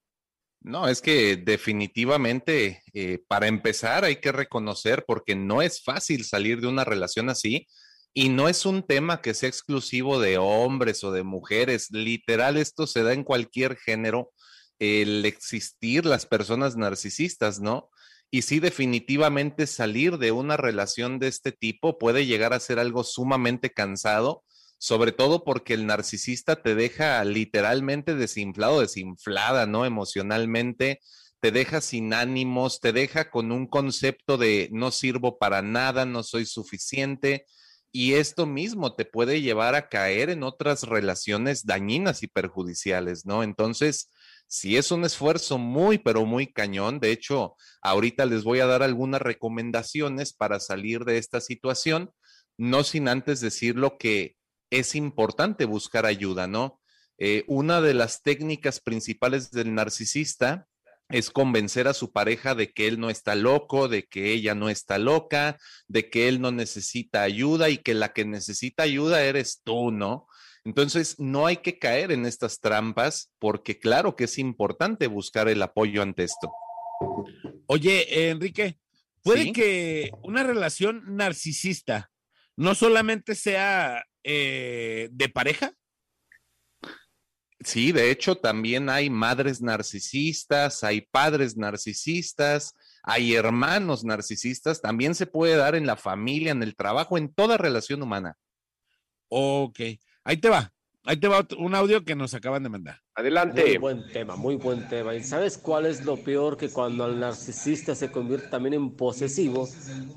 [0.61, 6.61] No, es que definitivamente, eh, para empezar, hay que reconocer, porque no es fácil salir
[6.61, 7.67] de una relación así,
[8.15, 11.89] y no es un tema que sea exclusivo de hombres o de mujeres.
[11.91, 14.33] Literal, esto se da en cualquier género,
[14.79, 17.91] el existir las personas narcisistas, ¿no?
[18.31, 23.05] Y sí, definitivamente salir de una relación de este tipo puede llegar a ser algo
[23.05, 24.43] sumamente cansado,
[24.79, 29.85] sobre todo porque el narcisista te deja literalmente desinflado, desinflada, ¿no?
[29.85, 31.01] Emocionalmente,
[31.41, 36.23] te deja sin ánimos, te deja con un concepto de no sirvo para nada, no
[36.23, 37.47] soy suficiente.
[37.93, 43.43] Y esto mismo te puede llevar a caer en otras relaciones dañinas y perjudiciales, ¿no?
[43.43, 44.11] Entonces,
[44.47, 47.01] si es un esfuerzo muy, pero muy cañón.
[47.01, 52.11] De hecho, ahorita les voy a dar algunas recomendaciones para salir de esta situación,
[52.57, 54.37] no sin antes decirlo que
[54.71, 56.81] es importante buscar ayuda, ¿no?
[57.19, 60.67] Eh, una de las técnicas principales del narcisista
[61.09, 64.69] es convencer a su pareja de que él no está loco, de que ella no
[64.71, 69.61] está loca, de que él no necesita ayuda y que la que necesita ayuda eres
[69.63, 70.27] tú, ¿no?
[70.65, 75.61] Entonces, no hay que caer en estas trampas porque claro que es importante buscar el
[75.61, 76.53] apoyo ante esto.
[77.67, 78.79] Oye, eh, Enrique,
[79.23, 79.53] ¿puede Sí.
[79.53, 82.11] que una relación narcisista
[82.57, 85.73] no solamente sea eh, de pareja?
[87.65, 95.27] Sí, de hecho, también hay madres narcisistas, hay padres narcisistas, hay hermanos narcisistas, también se
[95.27, 98.37] puede dar en la familia, en el trabajo, en toda relación humana.
[99.29, 99.81] Ok,
[100.25, 100.73] ahí te va.
[101.05, 103.01] Ahí te va un audio que nos acaban de mandar.
[103.17, 103.63] Adelante.
[103.65, 105.17] Muy buen tema, muy buen tema.
[105.17, 106.57] ¿Y sabes cuál es lo peor?
[106.57, 109.69] Que cuando el narcisista se convierte también en posesivo,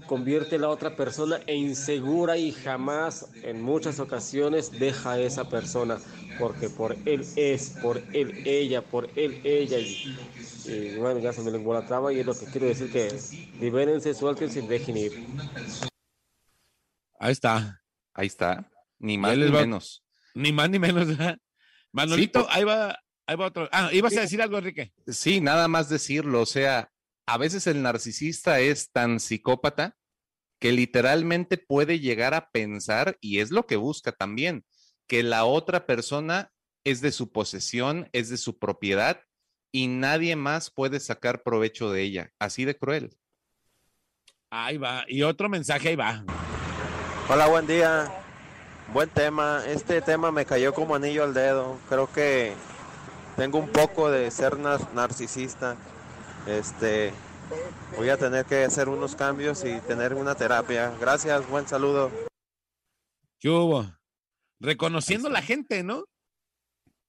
[0.06, 5.50] convierte a la otra persona en insegura y jamás, en muchas ocasiones, deja a esa
[5.50, 5.98] persona.
[6.38, 9.80] Porque por él es, por él ella, por él ella.
[9.80, 10.16] Y,
[10.66, 13.12] y bueno, ya se me lenguó la traba y es lo que quiero decir que
[13.60, 15.26] libérense, suéltense y dejen ir.
[17.20, 17.82] Ahí está.
[18.14, 18.70] Ahí está.
[19.00, 20.04] Ni más ni va- menos.
[20.36, 21.08] Ni más ni menos.
[21.08, 21.38] ¿verdad?
[21.92, 23.68] Manolito, ahí va, ahí va otro.
[23.72, 24.94] Ah, ibas a decir algo, Enrique.
[25.08, 26.42] Sí, nada más decirlo.
[26.42, 26.92] O sea,
[27.26, 29.96] a veces el narcisista es tan psicópata
[30.60, 34.66] que literalmente puede llegar a pensar, y es lo que busca también,
[35.08, 36.52] que la otra persona
[36.84, 39.22] es de su posesión, es de su propiedad
[39.72, 42.32] y nadie más puede sacar provecho de ella.
[42.40, 43.18] Así de cruel.
[44.50, 45.04] Ahí va.
[45.08, 46.24] Y otro mensaje, ahí va.
[47.28, 48.25] Hola, buen día.
[48.94, 49.64] Buen tema.
[49.68, 51.80] Este tema me cayó como anillo al dedo.
[51.90, 52.54] Creo que
[53.36, 55.76] tengo un poco de ser nar- narcisista.
[56.48, 57.12] Este,
[57.98, 60.94] voy a tener que hacer unos cambios y tener una terapia.
[61.00, 62.12] Gracias, buen saludo.
[63.40, 63.86] ¿Qué hubo?
[64.60, 66.06] Reconociendo la gente, ¿no?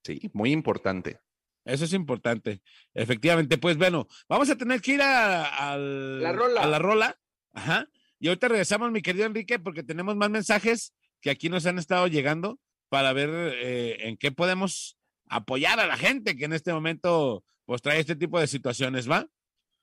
[0.04, 1.20] Sí, muy importante.
[1.64, 2.62] Eso es importante.
[2.94, 6.62] Efectivamente, pues bueno, vamos a tener que ir a, al- La rola.
[6.62, 7.18] a la rola.
[7.52, 7.86] Ajá.
[8.18, 12.06] Y ahorita regresamos, mi querido Enrique, porque tenemos más mensajes que aquí nos han estado
[12.06, 12.58] llegando
[12.88, 14.96] para ver eh, en qué podemos
[15.28, 19.26] apoyar a la gente que en este momento pues trae este tipo de situaciones, ¿va?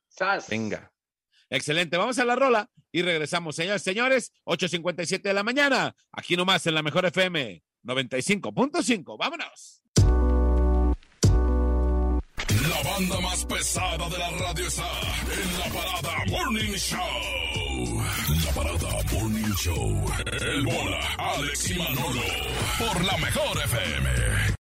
[0.08, 0.48] Sas.
[0.48, 0.92] Venga.
[1.50, 6.66] Excelente, vamos a la rola y regresamos, señores, señores, 8.57 de la mañana, aquí nomás
[6.66, 9.82] en la Mejor FM 95.5, vámonos.
[12.68, 14.90] La banda más pesada de la radio está
[15.22, 17.53] en la parada Morning Show.
[17.74, 20.04] La parada Morning Show.
[20.40, 22.22] El bola, Alex y Manolo.
[22.78, 24.10] Por la mejor FM.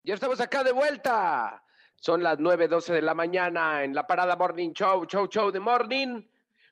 [0.03, 1.63] Ya estamos acá de vuelta.
[1.95, 6.23] Son las 9.12 de la mañana en la parada Morning Show, Show Show de Morning.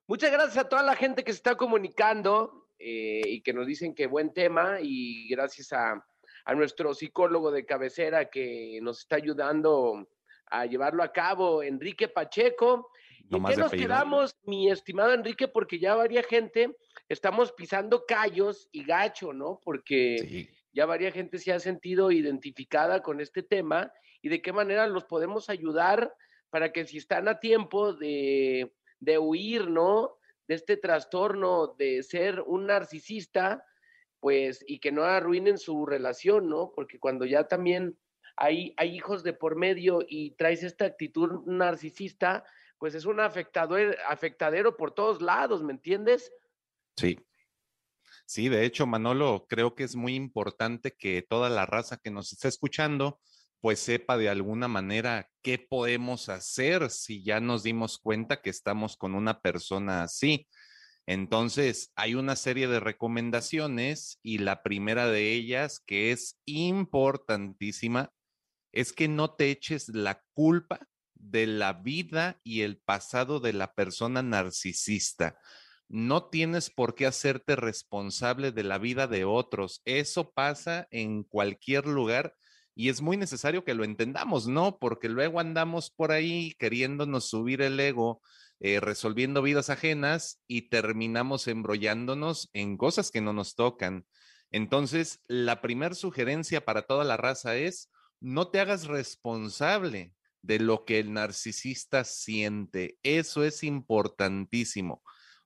[0.09, 3.95] Muchas gracias a toda la gente que se está comunicando eh, y que nos dicen
[3.95, 6.05] que buen tema y gracias a,
[6.45, 10.09] a nuestro psicólogo de cabecera que nos está ayudando
[10.47, 12.91] a llevarlo a cabo, Enrique Pacheco.
[13.29, 15.49] ¿Y en qué nos quedamos, mi estimado Enrique?
[15.49, 16.77] Porque ya varia gente
[17.09, 19.61] estamos pisando callos y gacho, ¿no?
[19.65, 20.49] Porque Sí.
[20.73, 25.05] ya varia gente se ha sentido identificada con este tema y de qué manera los
[25.05, 26.15] podemos ayudar
[26.51, 30.17] para que si están a tiempo de, de huir, ¿no?
[30.47, 33.65] De este trastorno de ser un narcisista,
[34.21, 36.73] pues, y que no arruinen su relación, ¿no?
[36.75, 37.99] Porque cuando ya también
[38.37, 42.45] hay, hay hijos de por medio y traes esta actitud narcisista,
[42.85, 46.31] pues es un afectador, afectadero por todos lados, ¿me entiendes?
[46.99, 47.19] Sí.
[48.27, 52.35] Sí, de hecho, Manolo, creo que es muy importante que toda la raza que nos
[52.35, 53.23] está escuchando,
[53.63, 58.99] pues sepa de alguna manera qué podemos hacer si ya nos dimos cuenta que estamos
[58.99, 60.47] con una persona así.
[61.07, 68.13] Entonces, hay una serie de recomendaciones y la primera de ellas, que es importantísima,
[68.73, 70.87] es que no te eches la culpa
[71.31, 75.39] de la vida y el pasado de la persona narcisista.
[75.89, 79.83] No tienes por qué hacerte responsable de la vida de otros.
[79.85, 82.35] Eso pasa en cualquier lugar
[82.75, 84.79] y es muy necesario que lo entendamos, ¿no?
[84.79, 88.21] Porque luego andamos por ahí queriéndonos subir el ego,
[88.61, 94.07] eh, resolviendo vidas ajenas y terminamos embrollándonos en cosas que no nos tocan.
[94.51, 100.13] Entonces, la primera sugerencia para toda la raza es, no te hagas responsable
[100.45, 102.99] de lo que el narcisista siente.
[103.03, 105.03] Eso es importantísimo.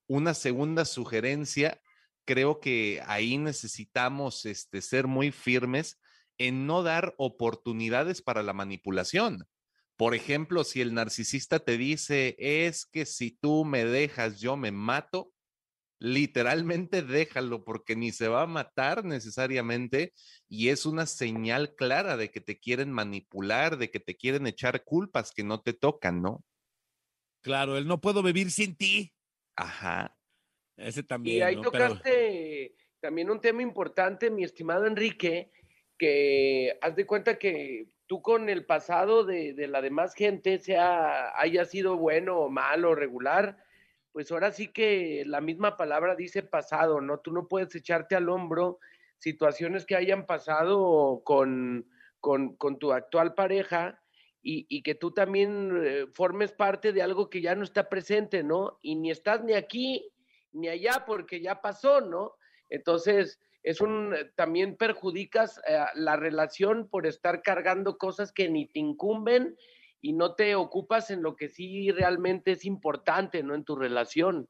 [0.08, 1.80] Una segunda sugerencia,
[2.24, 6.00] creo que ahí necesitamos este, ser muy firmes
[6.36, 9.46] en no dar oportunidades para la manipulación.
[9.96, 14.72] Por ejemplo, si el narcisista te dice, es que si tú me dejas, yo me
[14.72, 15.32] mato,
[16.00, 20.12] literalmente déjalo porque ni se va a matar necesariamente
[20.48, 24.84] y es una señal clara de que te quieren manipular, de que te quieren echar
[24.84, 26.44] culpas que no te tocan, ¿no?
[27.42, 29.12] Claro, él no puedo vivir sin ti.
[29.56, 30.16] Ajá.
[30.76, 31.42] Ese Y también.
[31.42, 31.70] ahí ¿no?
[31.70, 35.50] Pero- tocaste también un tema importante, mi estimado Enrique,
[35.96, 41.38] que haz de cuenta que tú con el pasado de, de la demás gente, sea
[41.38, 43.58] haya sido bueno o malo, regular,
[44.12, 47.20] pues ahora sí que la misma palabra dice pasado, ¿no?
[47.20, 48.78] Tú no puedes echarte al hombro
[49.18, 51.88] situaciones que hayan pasado con,
[52.20, 54.00] con, tu actual pareja
[54.42, 58.42] y, y que tú también eh, formes parte de algo que ya no está presente,
[58.42, 58.78] ¿no?
[58.82, 60.10] Y ni estás ni aquí
[60.52, 62.34] ni allá porque ya pasó, ¿no?
[62.68, 68.78] Entonces, es un, también perjudicas eh, la relación por estar cargando cosas que ni te
[68.78, 69.56] incumben
[70.00, 73.54] y no te ocupas en lo que sí realmente es importante, ¿no?
[73.54, 74.48] En tu relación.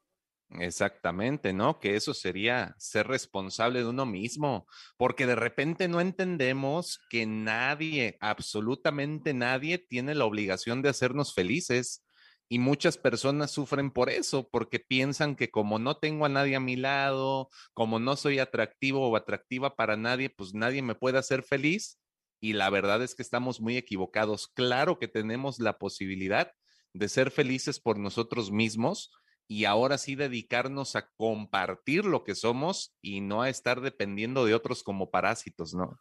[0.57, 1.79] Exactamente, ¿no?
[1.79, 4.65] Que eso sería ser responsable de uno mismo,
[4.97, 12.03] porque de repente no entendemos que nadie, absolutamente nadie, tiene la obligación de hacernos felices.
[12.51, 16.59] Y muchas personas sufren por eso, porque piensan que como no tengo a nadie a
[16.59, 21.43] mi lado, como no soy atractivo o atractiva para nadie, pues nadie me puede hacer
[21.43, 21.99] feliz.
[22.39, 24.47] Y la verdad es que estamos muy equivocados.
[24.47, 26.51] Claro que tenemos la posibilidad
[26.93, 29.11] de ser felices por nosotros mismos
[29.47, 34.53] y ahora sí dedicarnos a compartir lo que somos y no a estar dependiendo de
[34.53, 35.99] otros como parásitos, ¿no?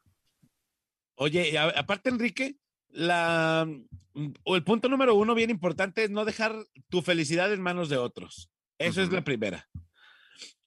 [1.17, 2.57] Oye, aparte, Enrique,
[2.91, 3.67] la,
[4.15, 6.55] mm, o el punto número uno bien importante es no dejar
[6.89, 8.51] tu felicidad en manos de otros.
[8.79, 9.69] Eso es la primera.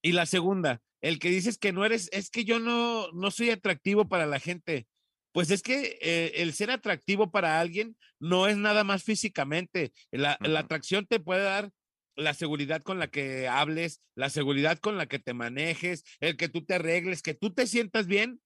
[0.02, 3.52] Y la segunda, el que dices que no eres, es que yo no, no soy
[3.52, 4.88] atractivo para la gente.
[5.32, 9.94] Pues es que eh, el ser atractivo para alguien no es nada más físicamente.
[10.12, 11.72] La, la atracción te puede dar
[12.16, 16.50] la seguridad con la que hables, la seguridad con la que te manejes, el que
[16.50, 18.42] tú te arregles, que tú te sientas bien,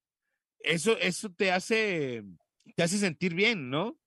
[0.60, 2.24] eso, eso te hace,
[2.76, 3.98] te hace sentir bien, ¿no?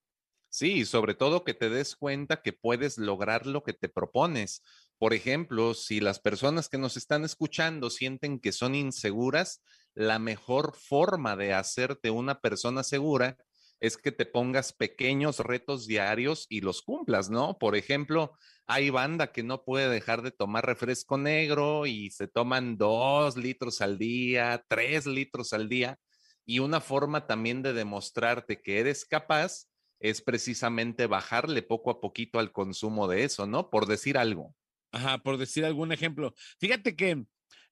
[0.51, 4.62] Sí, sobre todo que te des cuenta que puedes lograr lo que te propones.
[4.97, 9.62] Por ejemplo, si las personas que nos están escuchando sienten que son inseguras,
[9.95, 13.36] la mejor forma de hacerte una persona segura
[13.80, 17.59] es que te pongas pequeños retos diarios y los cumplas, ¿no?
[17.59, 18.32] Por ejemplo,
[18.66, 23.80] hay banda que no puede dejar de tomar refresco negro y se toman dos litros
[23.80, 25.99] al día, tres litros al día.
[26.45, 29.66] Y una forma también de demostrarte que eres capaz
[30.01, 33.70] es precisamente bajarle poco a poquito al consumo de eso, ¿no?
[33.70, 34.55] Por decir algo.
[34.91, 36.34] Ajá, por decir algún ejemplo.
[36.59, 37.24] Fíjate que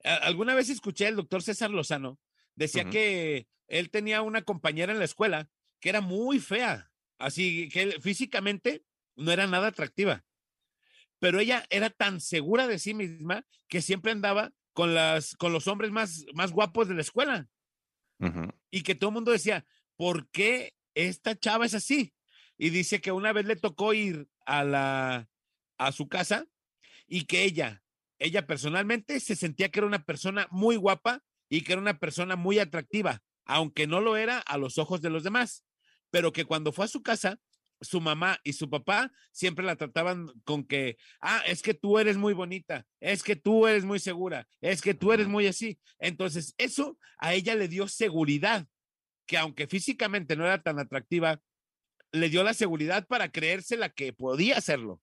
[0.07, 2.19] alguna vez escuché al doctor César Lozano,
[2.55, 5.51] decía que él tenía una compañera en la escuela
[5.81, 8.85] que era muy fea, así que físicamente
[9.17, 10.25] no era nada atractiva,
[11.19, 15.67] pero ella era tan segura de sí misma que siempre andaba con, las, con los
[15.67, 17.49] hombres más, más guapos de la escuela.
[18.71, 22.15] Y que todo el mundo decía, ¿por qué esta chava es así?
[22.57, 25.29] Y dice que una vez le tocó ir a, la,
[25.77, 26.47] a su casa
[27.07, 27.83] y que ella,
[28.19, 32.37] ella personalmente se sentía que era una persona muy guapa y que era una persona
[32.37, 35.65] muy atractiva, aunque no lo era a los ojos de los demás
[36.11, 37.39] pero que cuando fue a su casa,
[37.81, 42.17] su mamá y su papá siempre la trataban con que, ah, es que tú eres
[42.17, 45.79] muy bonita, es que tú eres muy segura, es que tú eres muy así.
[45.99, 48.67] Entonces, eso a ella le dio seguridad,
[49.27, 51.41] que aunque físicamente no era tan atractiva,
[52.13, 55.03] le dio la seguridad para creerse la que podía hacerlo.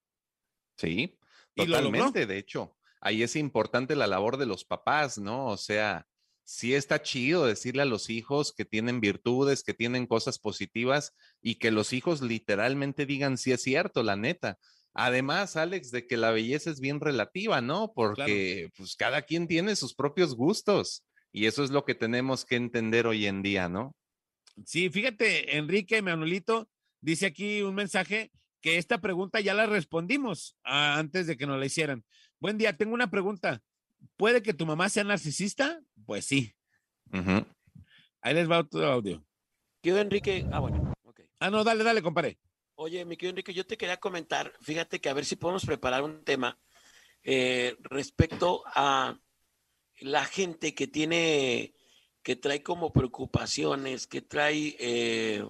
[0.76, 1.16] Sí,
[1.54, 2.76] totalmente, de hecho.
[3.04, 5.46] Ahí es importante la labor de los papás, ¿no?
[5.48, 6.06] O sea,
[6.42, 11.56] sí está chido decirle a los hijos que tienen virtudes, que tienen cosas positivas y
[11.56, 14.58] que los hijos literalmente digan si es cierto, la neta.
[14.94, 17.92] Además, Alex, de que la belleza es bien relativa, ¿no?
[17.94, 22.56] Porque pues cada quien tiene sus propios gustos y eso es lo que tenemos que
[22.56, 23.94] entender hoy en día, ¿no?
[24.64, 26.70] Sí, fíjate, Enrique Manuelito
[27.02, 28.30] dice aquí un mensaje
[28.62, 32.02] que esta pregunta ya la respondimos ah, antes de que nos la hicieran.
[32.40, 33.62] Buen día, tengo una pregunta.
[34.16, 35.80] ¿Puede que tu mamá sea narcisista?
[36.04, 36.54] Pues sí.
[38.20, 39.24] Ahí les va otro audio.
[39.80, 40.94] Querido Enrique, ah, bueno.
[41.38, 42.38] Ah, no, dale, dale, compadre.
[42.76, 46.02] Oye, mi querido Enrique, yo te quería comentar, fíjate que a ver si podemos preparar
[46.02, 46.58] un tema
[47.22, 49.18] eh, respecto a
[50.00, 51.74] la gente que tiene,
[52.22, 55.48] que trae como preocupaciones, que trae, eh,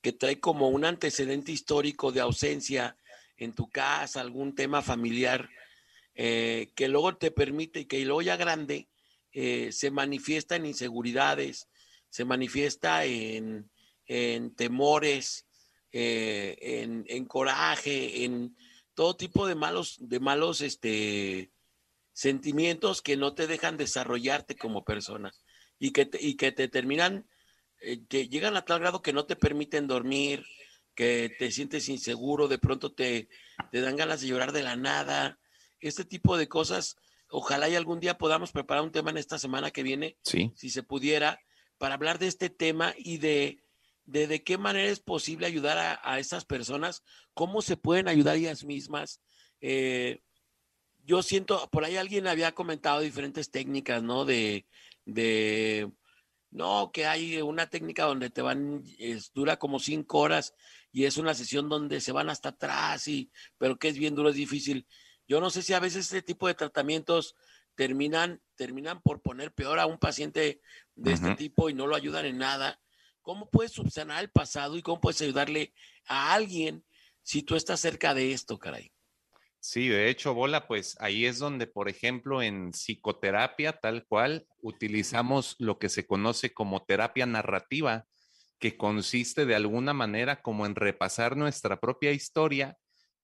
[0.00, 2.96] que trae como un antecedente histórico de ausencia
[3.38, 5.48] en tu casa, algún tema familiar
[6.20, 8.88] eh, que luego te permite, que luego ya grande,
[9.30, 11.68] eh, se manifiesta en inseguridades,
[12.10, 13.70] se manifiesta en,
[14.56, 15.46] temores,
[15.92, 16.56] eh,
[17.06, 18.56] en, coraje, en
[18.94, 21.52] todo tipo de malos, de malos este,
[22.12, 25.30] sentimientos que no te dejan desarrollarte como persona
[25.78, 27.28] y que te, y que te terminan,
[28.08, 30.44] que llegan a tal grado que no te permiten dormir,
[30.98, 33.28] que te sientes inseguro, de pronto te,
[33.70, 35.38] te dan ganas de llorar de la nada,
[35.78, 36.96] este tipo de cosas.
[37.30, 40.50] Ojalá y algún día podamos preparar un tema en esta semana que viene, sí.
[40.56, 41.38] si se pudiera,
[41.78, 43.62] para hablar de este tema y de,
[44.06, 48.64] de, qué manera es posible ayudar a, a, estas personas, cómo se pueden ayudar ellas
[48.64, 49.20] mismas.
[49.60, 50.20] Eh,
[51.04, 54.24] yo siento, por ahí alguien había comentado diferentes técnicas, ¿no?
[54.24, 54.66] De,
[55.04, 55.92] de
[56.50, 60.54] no, que hay una técnica donde te van, es, dura como cinco horas
[60.92, 64.30] y es una sesión donde se van hasta atrás y, pero que es bien duro,
[64.30, 64.86] es difícil.
[65.26, 67.36] Yo no sé si a veces este tipo de tratamientos
[67.74, 70.62] terminan, terminan por poner peor a un paciente
[70.94, 72.80] de este tipo y no lo ayudan en nada.
[73.20, 75.74] ¿Cómo puedes subsanar el pasado y cómo puedes ayudarle
[76.06, 76.84] a alguien
[77.22, 78.90] si tú estás cerca de esto, caray?
[79.60, 85.56] Sí, de hecho, Bola, pues ahí es donde, por ejemplo, en psicoterapia tal cual, utilizamos
[85.58, 88.04] lo que se conoce como terapia narrativa,
[88.60, 92.76] que consiste de alguna manera como en repasar nuestra propia historia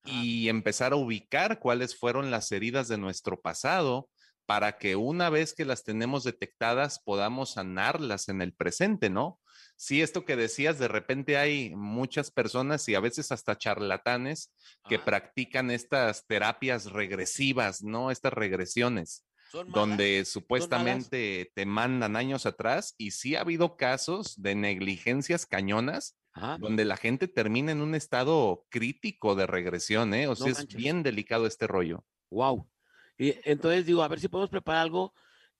[0.05, 4.11] y empezar a ubicar cuáles fueron las heridas de nuestro pasado
[4.47, 9.41] para que una vez que las tenemos detectadas podamos sanarlas en el presente, ¿no?
[9.77, 14.53] Sí, esto que decías, de repente hay muchas personas y a veces hasta charlatanes
[14.89, 18.11] que practican estas terapias regresivas, ¿no?
[18.11, 19.27] Estas regresiones,
[19.69, 26.17] donde supuestamente te mandan años atrás y sí ha habido casos de negligencias cañonas
[26.59, 30.27] donde la gente termina en un estado crítico de regresión, ¿eh?
[30.27, 30.77] O sea, es manches.
[30.77, 32.05] bien delicado este rollo.
[32.31, 32.69] Wow.
[33.17, 35.15] Y entonces digo, a ver si podemos preparar algo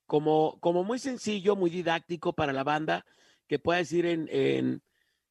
[0.07, 3.07] como, como muy sencillo, muy didáctico para la banda,
[3.47, 4.83] que pueda decir en, en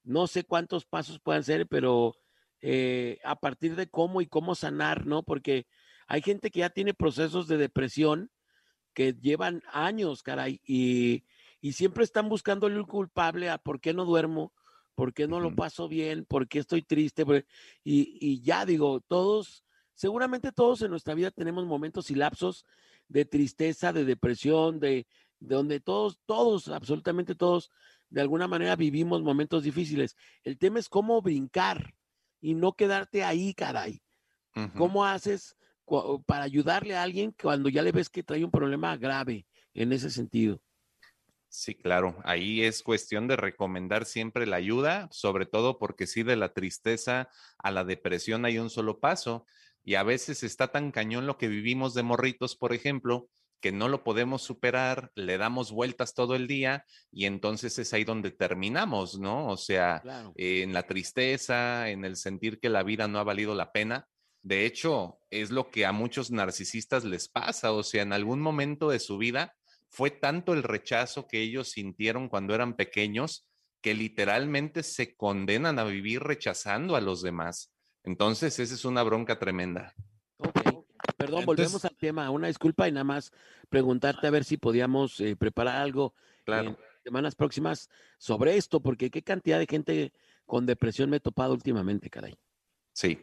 [0.04, 2.16] no sé cuántos pasos puedan ser, pero
[2.62, 5.24] eh, a partir de cómo y cómo sanar, ¿no?
[5.24, 5.68] Porque
[6.08, 8.32] hay gente que ya tiene procesos de depresión
[8.94, 11.26] que llevan años, caray, y,
[11.62, 14.54] y siempre están buscando el culpable a por qué no duermo,
[14.96, 17.26] por qué no lo paso bien, por qué estoy triste,
[17.84, 22.66] y, y ya digo, todos, seguramente todos en nuestra vida tenemos momentos y lapsos
[23.08, 25.08] de tristeza, de depresión, de,
[25.40, 27.72] de donde todos, todos, absolutamente todos,
[28.14, 30.16] de alguna manera vivimos momentos difíciles.
[30.44, 31.96] El tema es cómo brincar
[32.40, 34.04] y no quedarte ahí, caray.
[34.78, 35.58] ¿Cómo haces
[36.28, 40.12] para ayudarle a alguien cuando ya le ves que trae un problema grave en ese
[40.12, 40.62] sentido?
[41.48, 42.20] Sí, claro.
[42.24, 47.30] Ahí es cuestión de recomendar siempre la ayuda, sobre todo porque sí, de la tristeza
[47.58, 49.48] a la depresión hay un solo paso.
[49.84, 53.28] Y a veces está tan cañón lo que vivimos de morritos, por ejemplo,
[53.64, 58.04] que no lo podemos superar, le damos vueltas todo el día y entonces es ahí
[58.04, 59.48] donde terminamos, ¿no?
[59.48, 60.34] O sea, Claro.
[60.36, 64.10] eh, en la tristeza, en el sentir que la vida no ha valido la pena.
[64.42, 68.90] De hecho, es lo que a muchos narcisistas les pasa, o sea, en algún momento
[68.90, 69.56] de su vida
[69.88, 73.48] fue tanto el rechazo que ellos sintieron cuando eran pequeños
[73.82, 77.72] que literalmente se condenan a vivir rechazando a los demás.
[78.04, 79.94] Entonces, esa es una bronca tremenda.
[81.18, 82.30] Perdón, Entonces- volvemos al tema.
[82.30, 83.32] Una disculpa y nada más
[83.70, 86.14] preguntarte a ver si podíamos eh, preparar algo
[86.46, 90.14] en semanas próximas sobre esto, porque qué cantidad de gente
[90.46, 92.36] con depresión me he topado últimamente, caray.
[92.94, 93.20] Sí.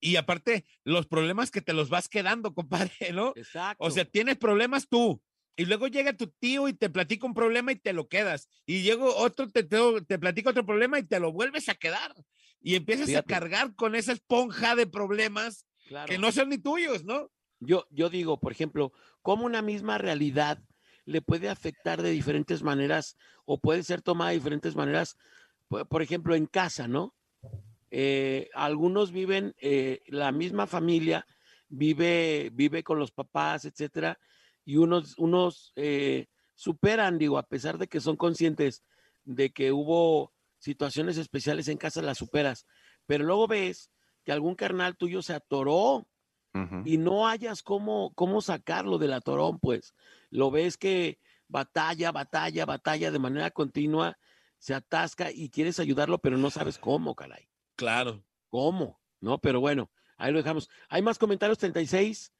[0.00, 3.32] Y aparte, los problemas que te los vas quedando, compadre, ¿no?
[3.36, 3.84] Exacto.
[3.84, 5.22] O sea, tienes problemas tú.
[5.54, 8.48] Y luego llega tu tío y te platica un problema y te lo quedas.
[8.64, 12.14] Y llega otro, te, te, te platica otro problema y te lo vuelves a quedar.
[12.60, 13.34] Y empiezas Fíjate.
[13.34, 16.10] a cargar con esa esponja de problemas Claro.
[16.10, 17.30] que no son ni tuyos, ¿no?
[17.60, 20.58] Yo, yo digo, por ejemplo, cómo una misma realidad
[21.04, 25.16] le puede afectar de diferentes maneras o puede ser tomada de diferentes maneras,
[25.68, 27.14] por, por ejemplo, en casa, ¿no?
[27.94, 31.26] Eh, algunos viven, eh, la misma familia
[31.68, 34.18] vive, vive con los papás, etcétera,
[34.64, 38.82] y unos, unos eh, superan, digo, a pesar de que son conscientes
[39.24, 42.66] de que hubo situaciones especiales en casa, las superas,
[43.04, 43.90] pero luego ves
[44.24, 46.06] que algún carnal tuyo se atoró
[46.84, 49.94] y no hayas cómo, cómo sacarlo del atorón, pues
[50.28, 51.18] lo ves que
[51.48, 54.18] batalla, batalla, batalla de manera continua,
[54.58, 57.48] se atasca y quieres ayudarlo, pero no sabes cómo, caray.
[57.74, 58.22] Claro.
[58.50, 59.00] ¿Cómo?
[59.20, 60.68] No, pero bueno, ahí lo dejamos.
[60.90, 62.32] Hay más comentarios, 36,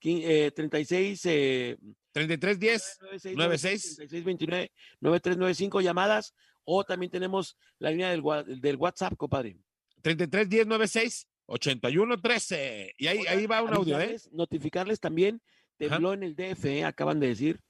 [0.00, 1.76] quin- eh, 36, eh,
[2.12, 2.98] 33, 10,
[3.36, 3.96] 96.
[3.96, 6.34] 36, 29, 9395 llamadas,
[6.64, 8.22] o también tenemos la línea del,
[8.60, 9.58] del WhatsApp, compadre.
[10.02, 12.94] 33 10 96 81 13.
[12.98, 14.16] Y ahí, ahí va un audio, ¿eh?
[14.32, 15.40] Notificarles también,
[15.76, 16.84] tembló en el DF, ¿eh?
[16.84, 17.60] acaban de decir,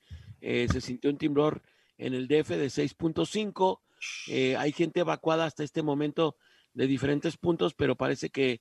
[0.41, 1.63] eh, se sintió un temblor
[1.97, 3.81] en el DF de 6.5.
[4.29, 6.37] eh, hay gente evacuada hasta este momento
[6.75, 8.61] de diferentes puntos, pero parece que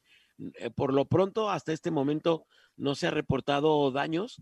[0.56, 2.46] eh, por lo pronto, hasta este momento,
[2.76, 4.42] no se ha reportado daños.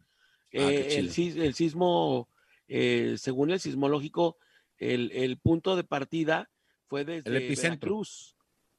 [0.51, 1.05] Eh, el,
[1.41, 2.30] el sismo,
[2.67, 4.38] eh, según el sismológico,
[4.78, 6.49] el, el punto de partida
[6.88, 7.91] fue desde epicentro.
[7.91, 8.34] Veracruz.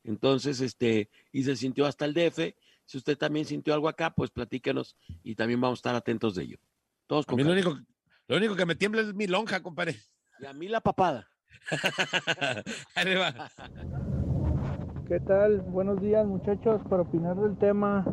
[0.06, 2.54] Entonces, este, y se sintió hasta el DF.
[2.84, 6.44] Si usted también sintió algo acá, pues platíquenos y también vamos a estar atentos de
[6.44, 6.58] ello.
[7.08, 7.76] Todos A con mí lo único,
[8.28, 9.96] lo único que me tiembla es mi lonja, compadre.
[10.38, 11.28] Y a mí la papada.
[15.08, 15.62] ¿Qué tal?
[15.62, 18.04] Buenos días muchachos, para opinar del tema.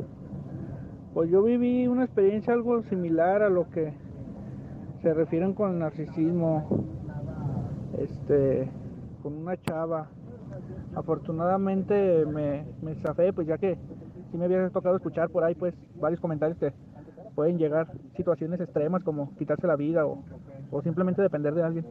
[1.14, 3.94] Pues yo viví una experiencia algo similar a lo que
[5.04, 6.88] se refieren con el narcisismo.
[8.00, 8.68] Este,
[9.22, 10.10] con una chava.
[10.96, 13.78] Afortunadamente me, me zafé, pues ya que
[14.32, 16.74] sí me había tocado escuchar por ahí pues varios comentarios que
[17.36, 20.24] pueden llegar situaciones extremas como quitarse la vida o,
[20.72, 21.86] o simplemente depender de alguien.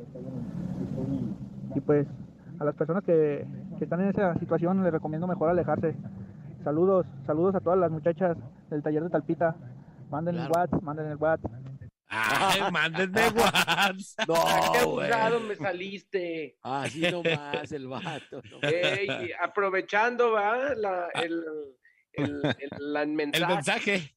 [1.74, 2.06] Y pues
[2.58, 3.46] a las personas que,
[3.78, 5.94] que están en esa situación les recomiendo mejor alejarse.
[6.62, 8.36] Saludos, saludos a todas las muchachas
[8.70, 9.56] del taller de Talpita.
[10.10, 11.50] Manden el WhatsApp, manden el WhatsApp.
[12.14, 14.26] Ay, mándenme WhatsApp.
[14.26, 14.32] Qué
[14.82, 15.10] No, güey.
[15.10, 16.58] abusado me saliste.
[16.62, 18.42] Así nomás el vato.
[18.50, 18.68] no.
[18.68, 21.42] Ey, y aprovechando, va, la, el,
[22.12, 23.42] el, el, la- mensaje.
[23.42, 24.14] El mensaje.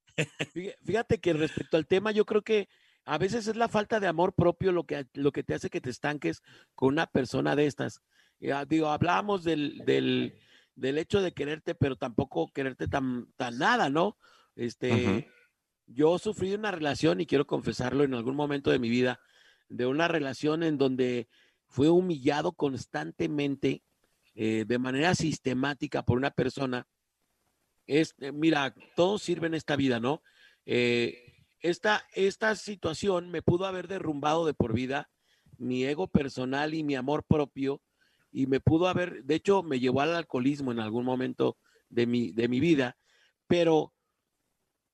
[0.53, 2.67] Fí- Fíjate que respecto al tema, yo creo que
[3.05, 5.79] a veces es la falta de amor propio lo que, lo que te hace que
[5.81, 6.41] te estanques
[6.73, 8.01] con una persona de estas.
[8.39, 10.37] Ya, digo, hablábamos del, del,
[10.75, 14.17] del hecho de quererte, pero tampoco quererte tan, tan nada, ¿no?
[14.55, 15.29] Este.
[15.88, 19.19] Yo sufrí una relación, y quiero confesarlo en algún momento de mi vida,
[19.69, 21.27] de una relación en donde
[21.67, 23.83] fue humillado constantemente,
[24.36, 26.88] eh, de manera sistemática por una persona.
[27.88, 30.21] Eh, mira, todo sirve esta vida, ¿no?
[30.65, 35.09] Eh, esta, esta situación me pudo haber derrumbado de por vida
[35.57, 37.81] mi ego personal y mi amor propio,
[38.31, 41.57] y me pudo haber, de hecho, me llevó al alcoholismo en algún momento
[41.89, 42.97] de mi, de mi vida,
[43.47, 43.93] pero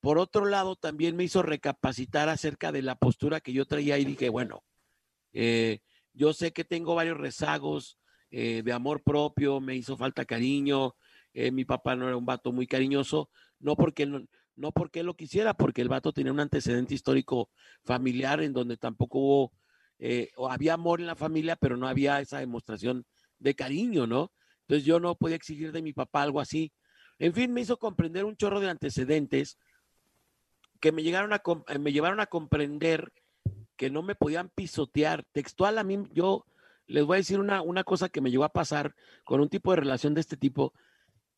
[0.02, 4.06] por otro lado también me hizo recapacitar acerca de la postura que yo traía y
[4.06, 4.64] dije, bueno,
[5.32, 5.80] eh,
[6.14, 8.00] yo sé que tengo varios rezagos
[8.32, 10.96] eh, de amor propio, me hizo falta cariño,
[11.34, 13.30] eh, mi papá no era un vato muy cariñoso,
[13.60, 14.26] no porque no,
[14.56, 17.52] no porque lo quisiera, porque el vato tenía un antecedente histórico
[17.84, 19.54] familiar en donde tampoco hubo,
[20.36, 23.06] o había amor en la familia, pero no había esa demostración
[23.38, 24.32] de cariño, ¿no?
[24.62, 26.74] Entonces yo no podía exigir de mi papá algo así.
[27.20, 29.60] En fin, me hizo comprender un chorro de antecedentes
[30.82, 33.14] que me, llegaron a, eh, me llevaron a comprender
[33.78, 35.24] que no me podían pisotear.
[35.32, 36.46] Textual a mí, yo
[36.88, 39.72] les voy a decir una, una cosa que me llegó a pasar con un tipo
[39.72, 40.74] de relación de este tipo.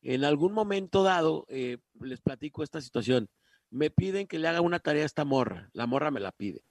[0.02, 3.28] En algún momento dado, eh, les platico esta situación.
[3.70, 5.70] Me piden que le haga una tarea a esta morra.
[5.72, 6.64] La morra me la pide.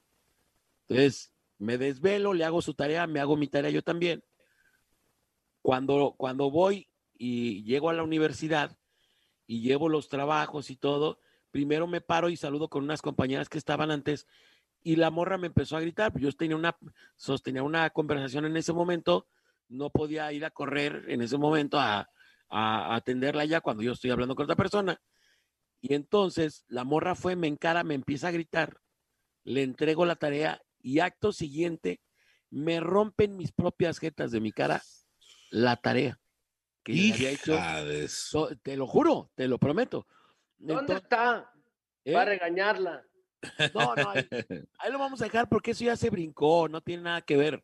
[0.88, 4.24] Entonces, me desvelo, le hago su tarea, me hago mi tarea yo también.
[5.62, 8.78] Cuando, cuando voy y llego a la universidad
[9.48, 11.20] y llevo los trabajos y todo,
[11.54, 14.26] primero me paro y saludo con unas compañeras que estaban antes
[14.82, 16.12] y la morra me empezó a gritar.
[16.20, 16.76] Yo tenía una,
[17.16, 19.28] sostenía una conversación en ese momento,
[19.70, 22.10] no podía ir a correr en ese momento a,
[22.50, 25.00] a atenderla ya cuando yo estoy hablando con otra persona.
[25.80, 28.80] Y entonces la morra fue, me encara, me empieza a gritar,
[29.44, 32.02] le entrego la tarea y acto siguiente
[32.50, 34.82] me rompen mis propias jetas de mi cara
[35.52, 36.20] la tarea
[36.84, 37.54] que le había hecho.
[37.54, 40.08] Hija de su- So- te lo juro, te lo prometo.
[40.64, 41.52] ¿Dónde Entonces, está?
[42.06, 42.14] ¿eh?
[42.14, 43.06] Va a regañarla.
[43.74, 44.26] No, no, ahí,
[44.78, 47.62] ahí lo vamos a dejar porque eso ya se brincó, no tiene nada que ver.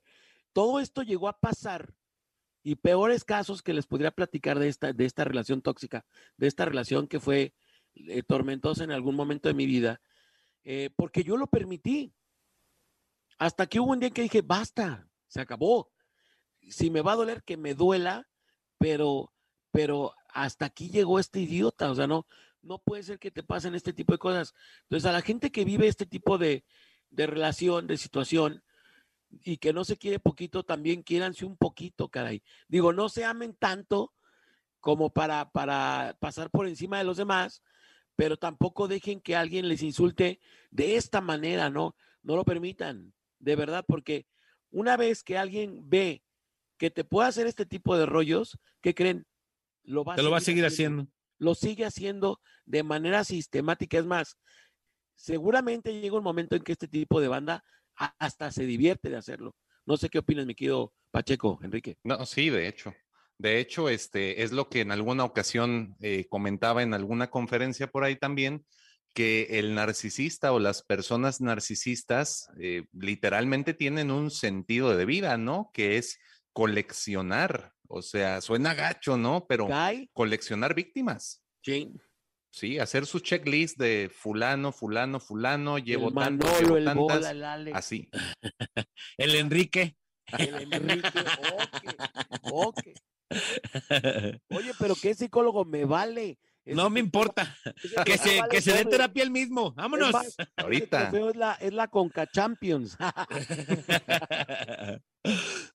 [0.51, 1.93] Todo esto llegó a pasar
[2.61, 6.65] y peores casos que les podría platicar de esta, de esta relación tóxica, de esta
[6.65, 7.53] relación que fue
[7.95, 10.01] eh, tormentosa en algún momento de mi vida,
[10.65, 12.13] eh, porque yo lo permití.
[13.37, 15.89] Hasta que hubo un día que dije, basta, se acabó.
[16.69, 18.27] Si me va a doler, que me duela,
[18.77, 19.31] pero,
[19.71, 22.27] pero hasta aquí llegó este idiota, o sea, no,
[22.61, 24.53] no puede ser que te pasen este tipo de cosas.
[24.83, 26.65] Entonces, a la gente que vive este tipo de,
[27.09, 28.63] de relación, de situación,
[29.43, 32.41] y que no se quiere poquito, también quiéranse un poquito, caray.
[32.67, 34.13] Digo, no se amen tanto
[34.79, 37.61] como para, para pasar por encima de los demás,
[38.15, 40.39] pero tampoco dejen que alguien les insulte
[40.71, 41.95] de esta manera, ¿no?
[42.23, 44.25] No lo permitan, de verdad, porque
[44.71, 46.23] una vez que alguien ve
[46.77, 49.27] que te puede hacer este tipo de rollos, ¿qué creen?
[49.83, 51.07] Lo va Te lo va a seguir haciendo.
[51.39, 53.97] Lo sigue haciendo de manera sistemática.
[53.97, 54.37] Es más,
[55.15, 57.63] seguramente llega un momento en que este tipo de banda
[57.95, 59.55] hasta se divierte de hacerlo.
[59.85, 61.97] No sé qué opinas, mi querido Pacheco, Enrique.
[62.03, 62.93] No, sí, de hecho.
[63.37, 68.03] De hecho, este es lo que en alguna ocasión eh, comentaba en alguna conferencia por
[68.03, 68.65] ahí también,
[69.13, 75.71] que el narcisista o las personas narcisistas eh, literalmente tienen un sentido de vida, ¿no?
[75.73, 76.19] Que es
[76.53, 77.73] coleccionar.
[77.91, 79.45] O sea, suena gacho, ¿no?
[79.47, 79.67] Pero
[80.13, 81.43] coleccionar víctimas.
[81.61, 81.91] sí,
[82.51, 87.17] Sí, hacer su checklist de fulano, fulano, fulano, llevo el tantos, Manolo, llevo el tantas,
[87.19, 88.09] Bola, el Alex, así.
[89.17, 89.95] El Enrique.
[90.35, 91.09] el Enrique.
[92.51, 92.79] ok, ok.
[94.49, 96.39] Oye, pero ¿qué psicólogo me vale?
[96.65, 97.55] No me importa.
[98.05, 99.73] Que se, que se dé terapia él mismo.
[99.73, 100.11] Vámonos.
[100.11, 101.11] más, Ahorita.
[101.29, 102.97] es la, es la Conca Champions.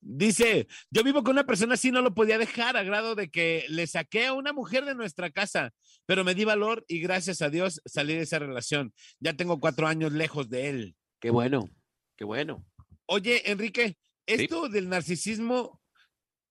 [0.01, 3.67] Dice, yo vivo con una persona así, no lo podía dejar a grado de que
[3.69, 5.73] le saqué a una mujer de nuestra casa,
[6.07, 8.95] pero me di valor y gracias a Dios salí de esa relación.
[9.21, 10.97] Ya tengo cuatro años lejos de él.
[11.21, 11.69] qué bueno,
[12.17, 12.65] qué bueno.
[13.07, 15.81] Oye, Enrique, ¿esto del narcisismo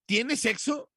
[0.05, 0.89] tiene sexo?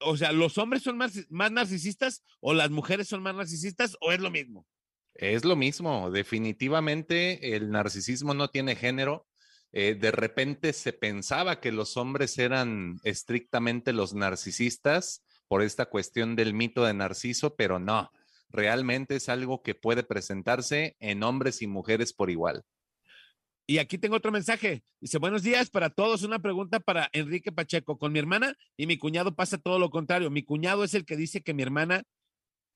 [0.00, 4.12] O sea, ¿los hombres son más, más narcisistas o las mujeres son más narcisistas o
[4.12, 4.66] es lo mismo?
[5.14, 9.26] Es lo mismo, definitivamente el narcisismo no tiene género.
[9.72, 16.36] Eh, de repente se pensaba que los hombres eran estrictamente los narcisistas por esta cuestión
[16.36, 18.10] del mito de Narciso, pero no,
[18.48, 22.64] realmente es algo que puede presentarse en hombres y mujeres por igual.
[23.70, 24.82] Y aquí tengo otro mensaje.
[25.00, 26.24] Dice, buenos días para todos.
[26.24, 27.98] Una pregunta para Enrique Pacheco.
[27.98, 30.28] Con mi hermana y mi cuñado pasa todo lo contrario.
[30.28, 32.02] Mi cuñado es el que dice que mi hermana,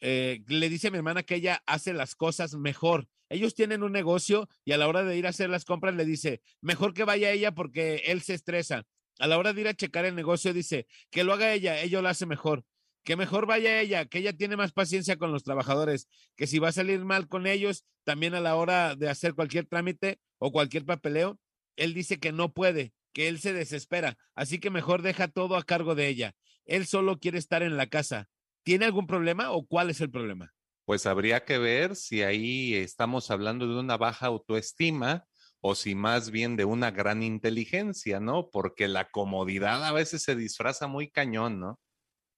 [0.01, 3.09] eh, le dice a mi hermana que ella hace las cosas mejor.
[3.29, 6.05] Ellos tienen un negocio y a la hora de ir a hacer las compras le
[6.05, 8.85] dice, mejor que vaya ella porque él se estresa.
[9.19, 12.03] A la hora de ir a checar el negocio dice, que lo haga ella, ella
[12.03, 12.65] lo hace mejor
[13.05, 16.69] que mejor vaya ella, que ella tiene más paciencia con los trabajadores, que si va
[16.69, 20.85] a salir mal con ellos, también a la hora de hacer cualquier trámite o cualquier
[20.85, 21.39] papeleo,
[21.77, 25.65] él dice que no puede, que él se desespera, así que mejor deja todo a
[25.65, 26.35] cargo de ella.
[26.65, 28.29] Él solo quiere estar en la casa.
[28.63, 30.53] ¿Tiene algún problema o cuál es el problema?
[30.87, 35.27] Pues habría que ver si ahí estamos hablando de una baja autoestima
[35.61, 38.51] o si más bien de una gran inteligencia, ¿no?
[38.51, 41.81] Porque la comodidad a veces se disfraza muy cañón, ¿no?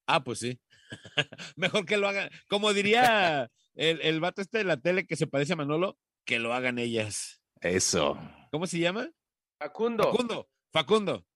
[0.07, 0.61] Ah, pues sí.
[1.57, 5.27] Mejor que lo hagan, como diría el, el vato este de la tele que se
[5.27, 7.43] parece a Manolo, que lo hagan ellas.
[7.61, 8.19] Eso.
[8.51, 9.11] ¿Cómo se llama?
[9.59, 10.05] Facundo.
[10.05, 11.27] Facundo, Facundo,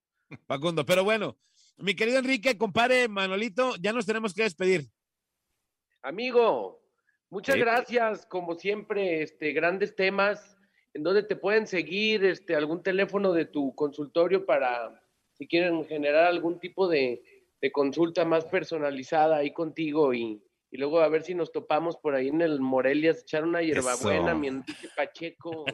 [0.46, 0.86] Facundo.
[0.86, 1.38] Pero bueno,
[1.78, 4.86] mi querido Enrique, compare Manolito, ya nos tenemos que despedir.
[6.02, 6.82] Amigo,
[7.30, 7.60] muchas Sí.
[7.60, 10.56] gracias, como siempre, este, grandes temas.
[10.92, 12.24] ¿En dónde te pueden seguir?
[12.24, 15.00] Este, algún teléfono de tu consultorio para
[15.34, 17.22] si quieren generar algún tipo de,
[17.60, 22.14] de consulta más personalizada ahí contigo y, y luego a ver si nos topamos por
[22.14, 24.38] ahí en el Morelias, echar una hierbabuena, Eso.
[24.38, 25.64] mi Enrique Pacheco.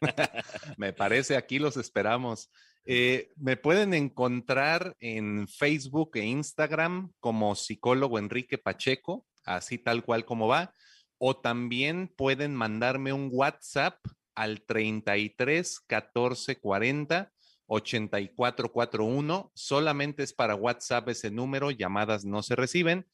[0.78, 2.50] Me parece, aquí los esperamos.
[2.90, 10.24] Eh, me pueden encontrar en Facebook e Instagram como psicólogo Enrique Pacheco, así tal cual
[10.24, 10.74] como va,
[11.18, 13.98] o también pueden mandarme un WhatsApp
[14.34, 17.30] al 33 14 40
[17.68, 19.52] 84 41.
[19.54, 23.06] Solamente es para WhatsApp ese número, llamadas no se reciben,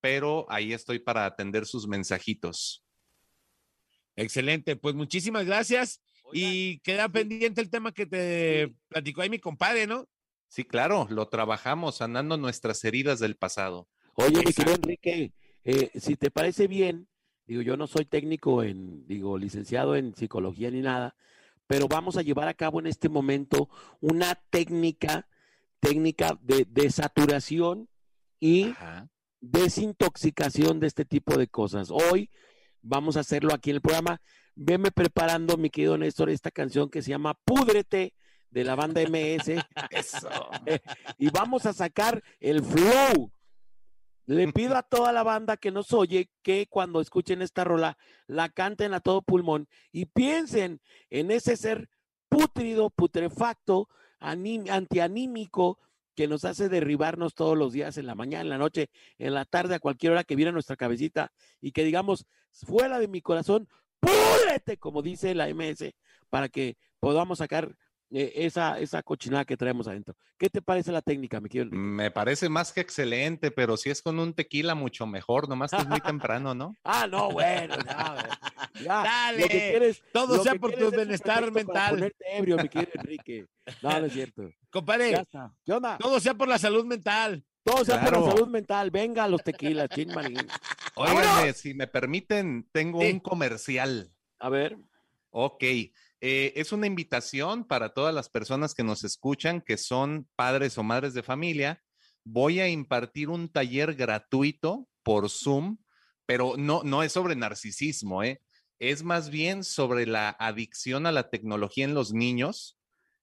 [0.00, 2.84] pero ahí estoy para atender sus mensajitos.
[4.14, 6.00] Excelente, pues muchísimas gracias.
[6.32, 10.08] Y queda pendiente el tema que te platicó ahí mi compadre, ¿no?
[10.48, 13.88] Sí, claro, lo trabajamos sanando nuestras heridas del pasado.
[14.14, 15.32] Oye, mi querido Enrique,
[15.64, 17.08] eh, si te parece bien,
[17.46, 21.16] digo, yo no soy técnico en, digo, licenciado en psicología ni nada,
[21.72, 23.70] pero vamos a llevar a cabo en este momento
[24.02, 25.26] una técnica,
[25.80, 27.88] técnica de desaturación
[28.38, 28.74] y
[29.40, 31.90] desintoxicación de este tipo de cosas.
[31.90, 32.28] Hoy
[32.82, 34.20] vamos a hacerlo aquí en el programa.
[34.54, 38.12] Veme preparando, mi querido Néstor, esta canción que se llama Púdrete
[38.50, 39.52] de la banda MS.
[41.18, 43.32] y vamos a sacar el flow.
[44.26, 48.48] Le pido a toda la banda que nos oye que cuando escuchen esta rola la
[48.48, 51.88] canten a todo pulmón y piensen en ese ser
[52.28, 53.88] pútrido, putrefacto,
[54.20, 55.78] antianímico
[56.14, 59.44] que nos hace derribarnos todos los días, en la mañana, en la noche, en la
[59.44, 63.22] tarde, a cualquier hora que viene a nuestra cabecita y que digamos, fuera de mi
[63.22, 63.68] corazón,
[63.98, 65.94] púdrete, como dice la MS,
[66.28, 67.76] para que podamos sacar
[68.12, 70.14] eh, esa, esa cochinada que traemos adentro.
[70.38, 71.64] ¿Qué te parece la técnica, mi querido?
[71.64, 71.78] Enrique?
[71.78, 75.78] Me parece más que excelente, pero si es con un tequila mucho mejor, nomás que
[75.78, 76.00] es muy
[76.40, 76.76] temprano, ¿no?
[76.84, 78.28] Ah, no, bueno, ya,
[78.82, 79.02] ya.
[79.02, 81.90] Dale, lo que quieres, todo lo sea que por tu bienestar mental.
[81.94, 83.46] ponerte ebrio, mi querido Enrique.
[83.82, 84.50] No, no es cierto.
[84.70, 85.22] Compadre.
[85.64, 85.96] ¿Qué onda?
[85.98, 87.44] todo sea por la salud mental.
[87.64, 88.90] Todo sea por la salud mental.
[88.90, 90.36] Venga, los tequilas, chin marín.
[90.96, 93.10] Óiganme, si me permiten, tengo Sí.
[93.12, 94.10] un comercial.
[94.40, 94.76] A ver.
[95.30, 95.62] Ok,
[96.22, 100.82] eh, es una invitación para todas las personas que nos escuchan, que son padres o
[100.82, 101.82] madres de familia.
[102.24, 105.78] Voy a impartir un taller gratuito por Zoom,
[106.24, 108.40] pero no, no es sobre narcisismo, ¿eh?
[108.82, 112.78] es más bien sobre la adicción a la tecnología en los niños.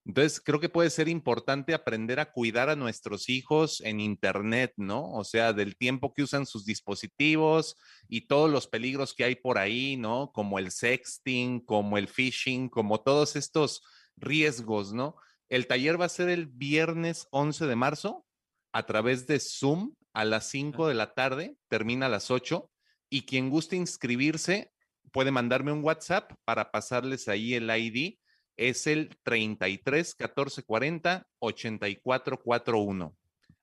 [0.10, 5.12] Entonces, creo que puede ser importante aprender a cuidar a nuestros hijos en Internet, ¿no?
[5.12, 7.76] O sea, del tiempo que usan sus dispositivos
[8.08, 10.32] y todos los peligros que hay por ahí, ¿no?
[10.34, 13.84] Como el sexting, como el phishing, como todos estos
[14.18, 15.16] riesgos, ¿no?
[15.48, 18.26] El taller va a ser el viernes 11 de marzo
[18.74, 22.68] a través de Zoom a las 5 de la tarde, termina a las 8,
[23.12, 24.74] y quien guste inscribirse
[25.12, 28.18] puede mandarme un WhatsApp para pasarles ahí el ID.
[28.60, 33.16] Es el 33 14 40 84 41.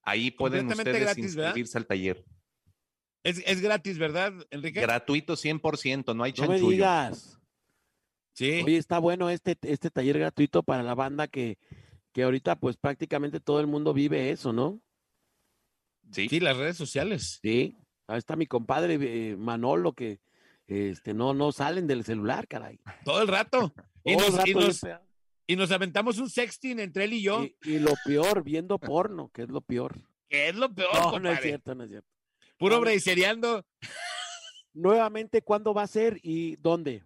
[0.03, 1.49] Ahí pueden ustedes gratis, ¿verdad?
[1.51, 2.25] inscribirse al taller.
[3.23, 4.81] Es, es gratis, ¿verdad, Enrique?
[4.81, 6.71] Gratuito 100%, no hay No me chanchullo.
[6.71, 7.39] digas.
[8.33, 8.63] sí.
[8.65, 11.59] Oye, está bueno este, este taller gratuito para la banda que,
[12.13, 14.81] que ahorita pues prácticamente todo el mundo vive eso, ¿no?
[16.13, 16.29] Sí.
[16.29, 17.41] Sí, las redes sociales.
[17.43, 17.77] Sí.
[18.07, 20.21] Ahí está mi compadre eh, Manolo que
[20.69, 22.81] este, no, no salen del celular, caray.
[23.05, 23.75] Todo el rato.
[24.07, 24.99] Y nos, y nos- bien
[25.49, 27.45] y nos aventamos un sexting entre él y yo.
[27.45, 29.95] Y, y lo peor, viendo porno, que es lo peor.
[30.29, 32.09] que es lo peor, No, es cierto, no es cierto.
[32.59, 33.65] Puro bracereando.
[34.75, 37.05] Nuevamente, ¿cuándo va a ser y dónde?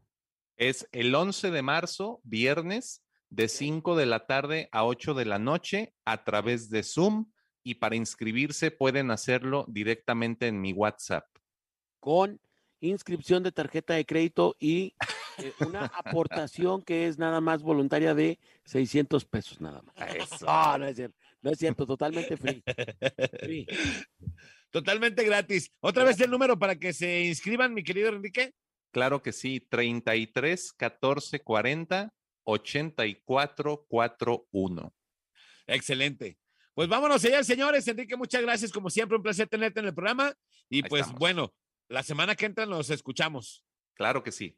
[0.57, 5.39] Es el 11 de marzo, viernes, de 5 de la tarde a 8 de la
[5.39, 7.31] noche a través de Zoom
[7.63, 11.27] y para inscribirse pueden hacerlo directamente en mi WhatsApp.
[12.01, 12.41] Con
[12.81, 14.95] inscripción de tarjeta de crédito y
[15.43, 19.95] eh, una aportación que es nada más voluntaria de 600 pesos nada más.
[20.43, 21.17] No, no es cierto.
[21.43, 22.63] No es cierto, totalmente free.
[23.41, 23.67] Free.
[24.71, 25.73] Totalmente gratis.
[25.81, 28.55] Otra vez el número para que se inscriban, mi querido Enrique.
[28.93, 32.13] Claro que sí, 33 14 40
[32.45, 34.95] 84 41.
[35.67, 36.39] Excelente.
[36.75, 37.89] Pues vámonos, señores, señores.
[37.89, 38.73] Enrique, muchas gracias.
[38.73, 40.33] Como siempre, un placer tenerte en el programa.
[40.69, 41.19] Y Ahí pues estamos.
[41.19, 41.55] bueno,
[41.89, 43.65] la semana que entra nos escuchamos.
[43.95, 44.57] Claro que sí.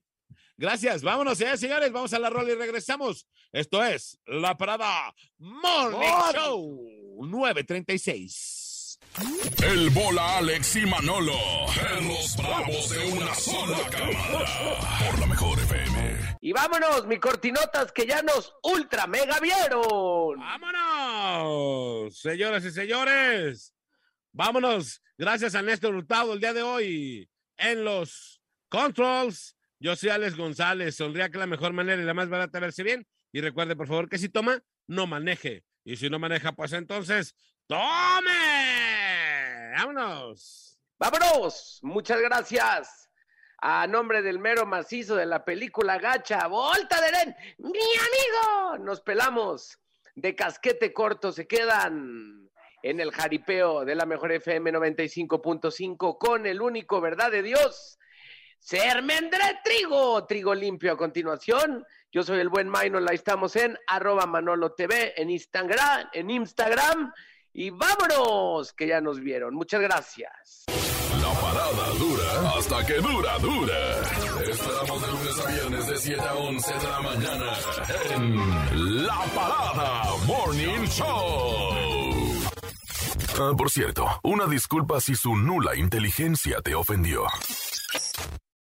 [0.62, 1.02] Gracias.
[1.02, 1.90] Vámonos, señores, señores.
[1.90, 3.26] Vamos a la rola y regresamos.
[3.50, 5.98] Esto es La Parada Morning.
[6.32, 6.88] Show
[7.18, 9.00] 936.
[9.64, 11.34] El bola Alex y Manolo,
[11.98, 15.10] en los bravos de una sola cámara.
[15.10, 16.36] Por la mejor FM.
[16.40, 20.38] Y vámonos, mi cortinotas, que ya nos ultra mega vieron.
[20.38, 22.16] ¡Vámonos!
[22.16, 23.74] Señoras y señores,
[24.30, 25.02] vámonos.
[25.18, 29.56] Gracias a Néstor Hurtado el día de hoy en los controls.
[29.82, 30.94] Yo soy Alex González.
[30.94, 33.04] Sonría que la mejor manera y la más barata verse bien.
[33.32, 35.64] Y recuerde, por favor, que si toma, no maneje.
[35.84, 37.34] Y si no maneja, pues entonces,
[37.66, 38.30] ¡tome!
[39.76, 40.78] ¡Vámonos!
[41.00, 41.80] Vámonos.
[41.82, 43.10] Muchas gracias.
[43.58, 48.84] A nombre del mero macizo de la película Gacha, Volta de Ren, mi amigo.
[48.84, 49.80] Nos pelamos
[50.14, 51.32] de casquete corto.
[51.32, 52.48] Se quedan
[52.84, 57.98] en el jaripeo de la mejor FM 95.5 con el único verdad de Dios.
[58.62, 61.84] Sermendré trigo, trigo limpio a continuación.
[62.12, 67.12] Yo soy el buen Maynol, ahí estamos en arroba Manolo TV, en Instagram, en Instagram.
[67.52, 69.56] Y vámonos, que ya nos vieron.
[69.56, 70.64] Muchas gracias.
[71.20, 74.00] La parada dura hasta que dura, dura.
[74.48, 77.52] Esperamos de lunes a viernes de 7 a 11 de la mañana
[78.14, 81.74] en La Parada Morning Show.
[83.40, 87.24] Ah, por cierto, una disculpa si su nula inteligencia te ofendió.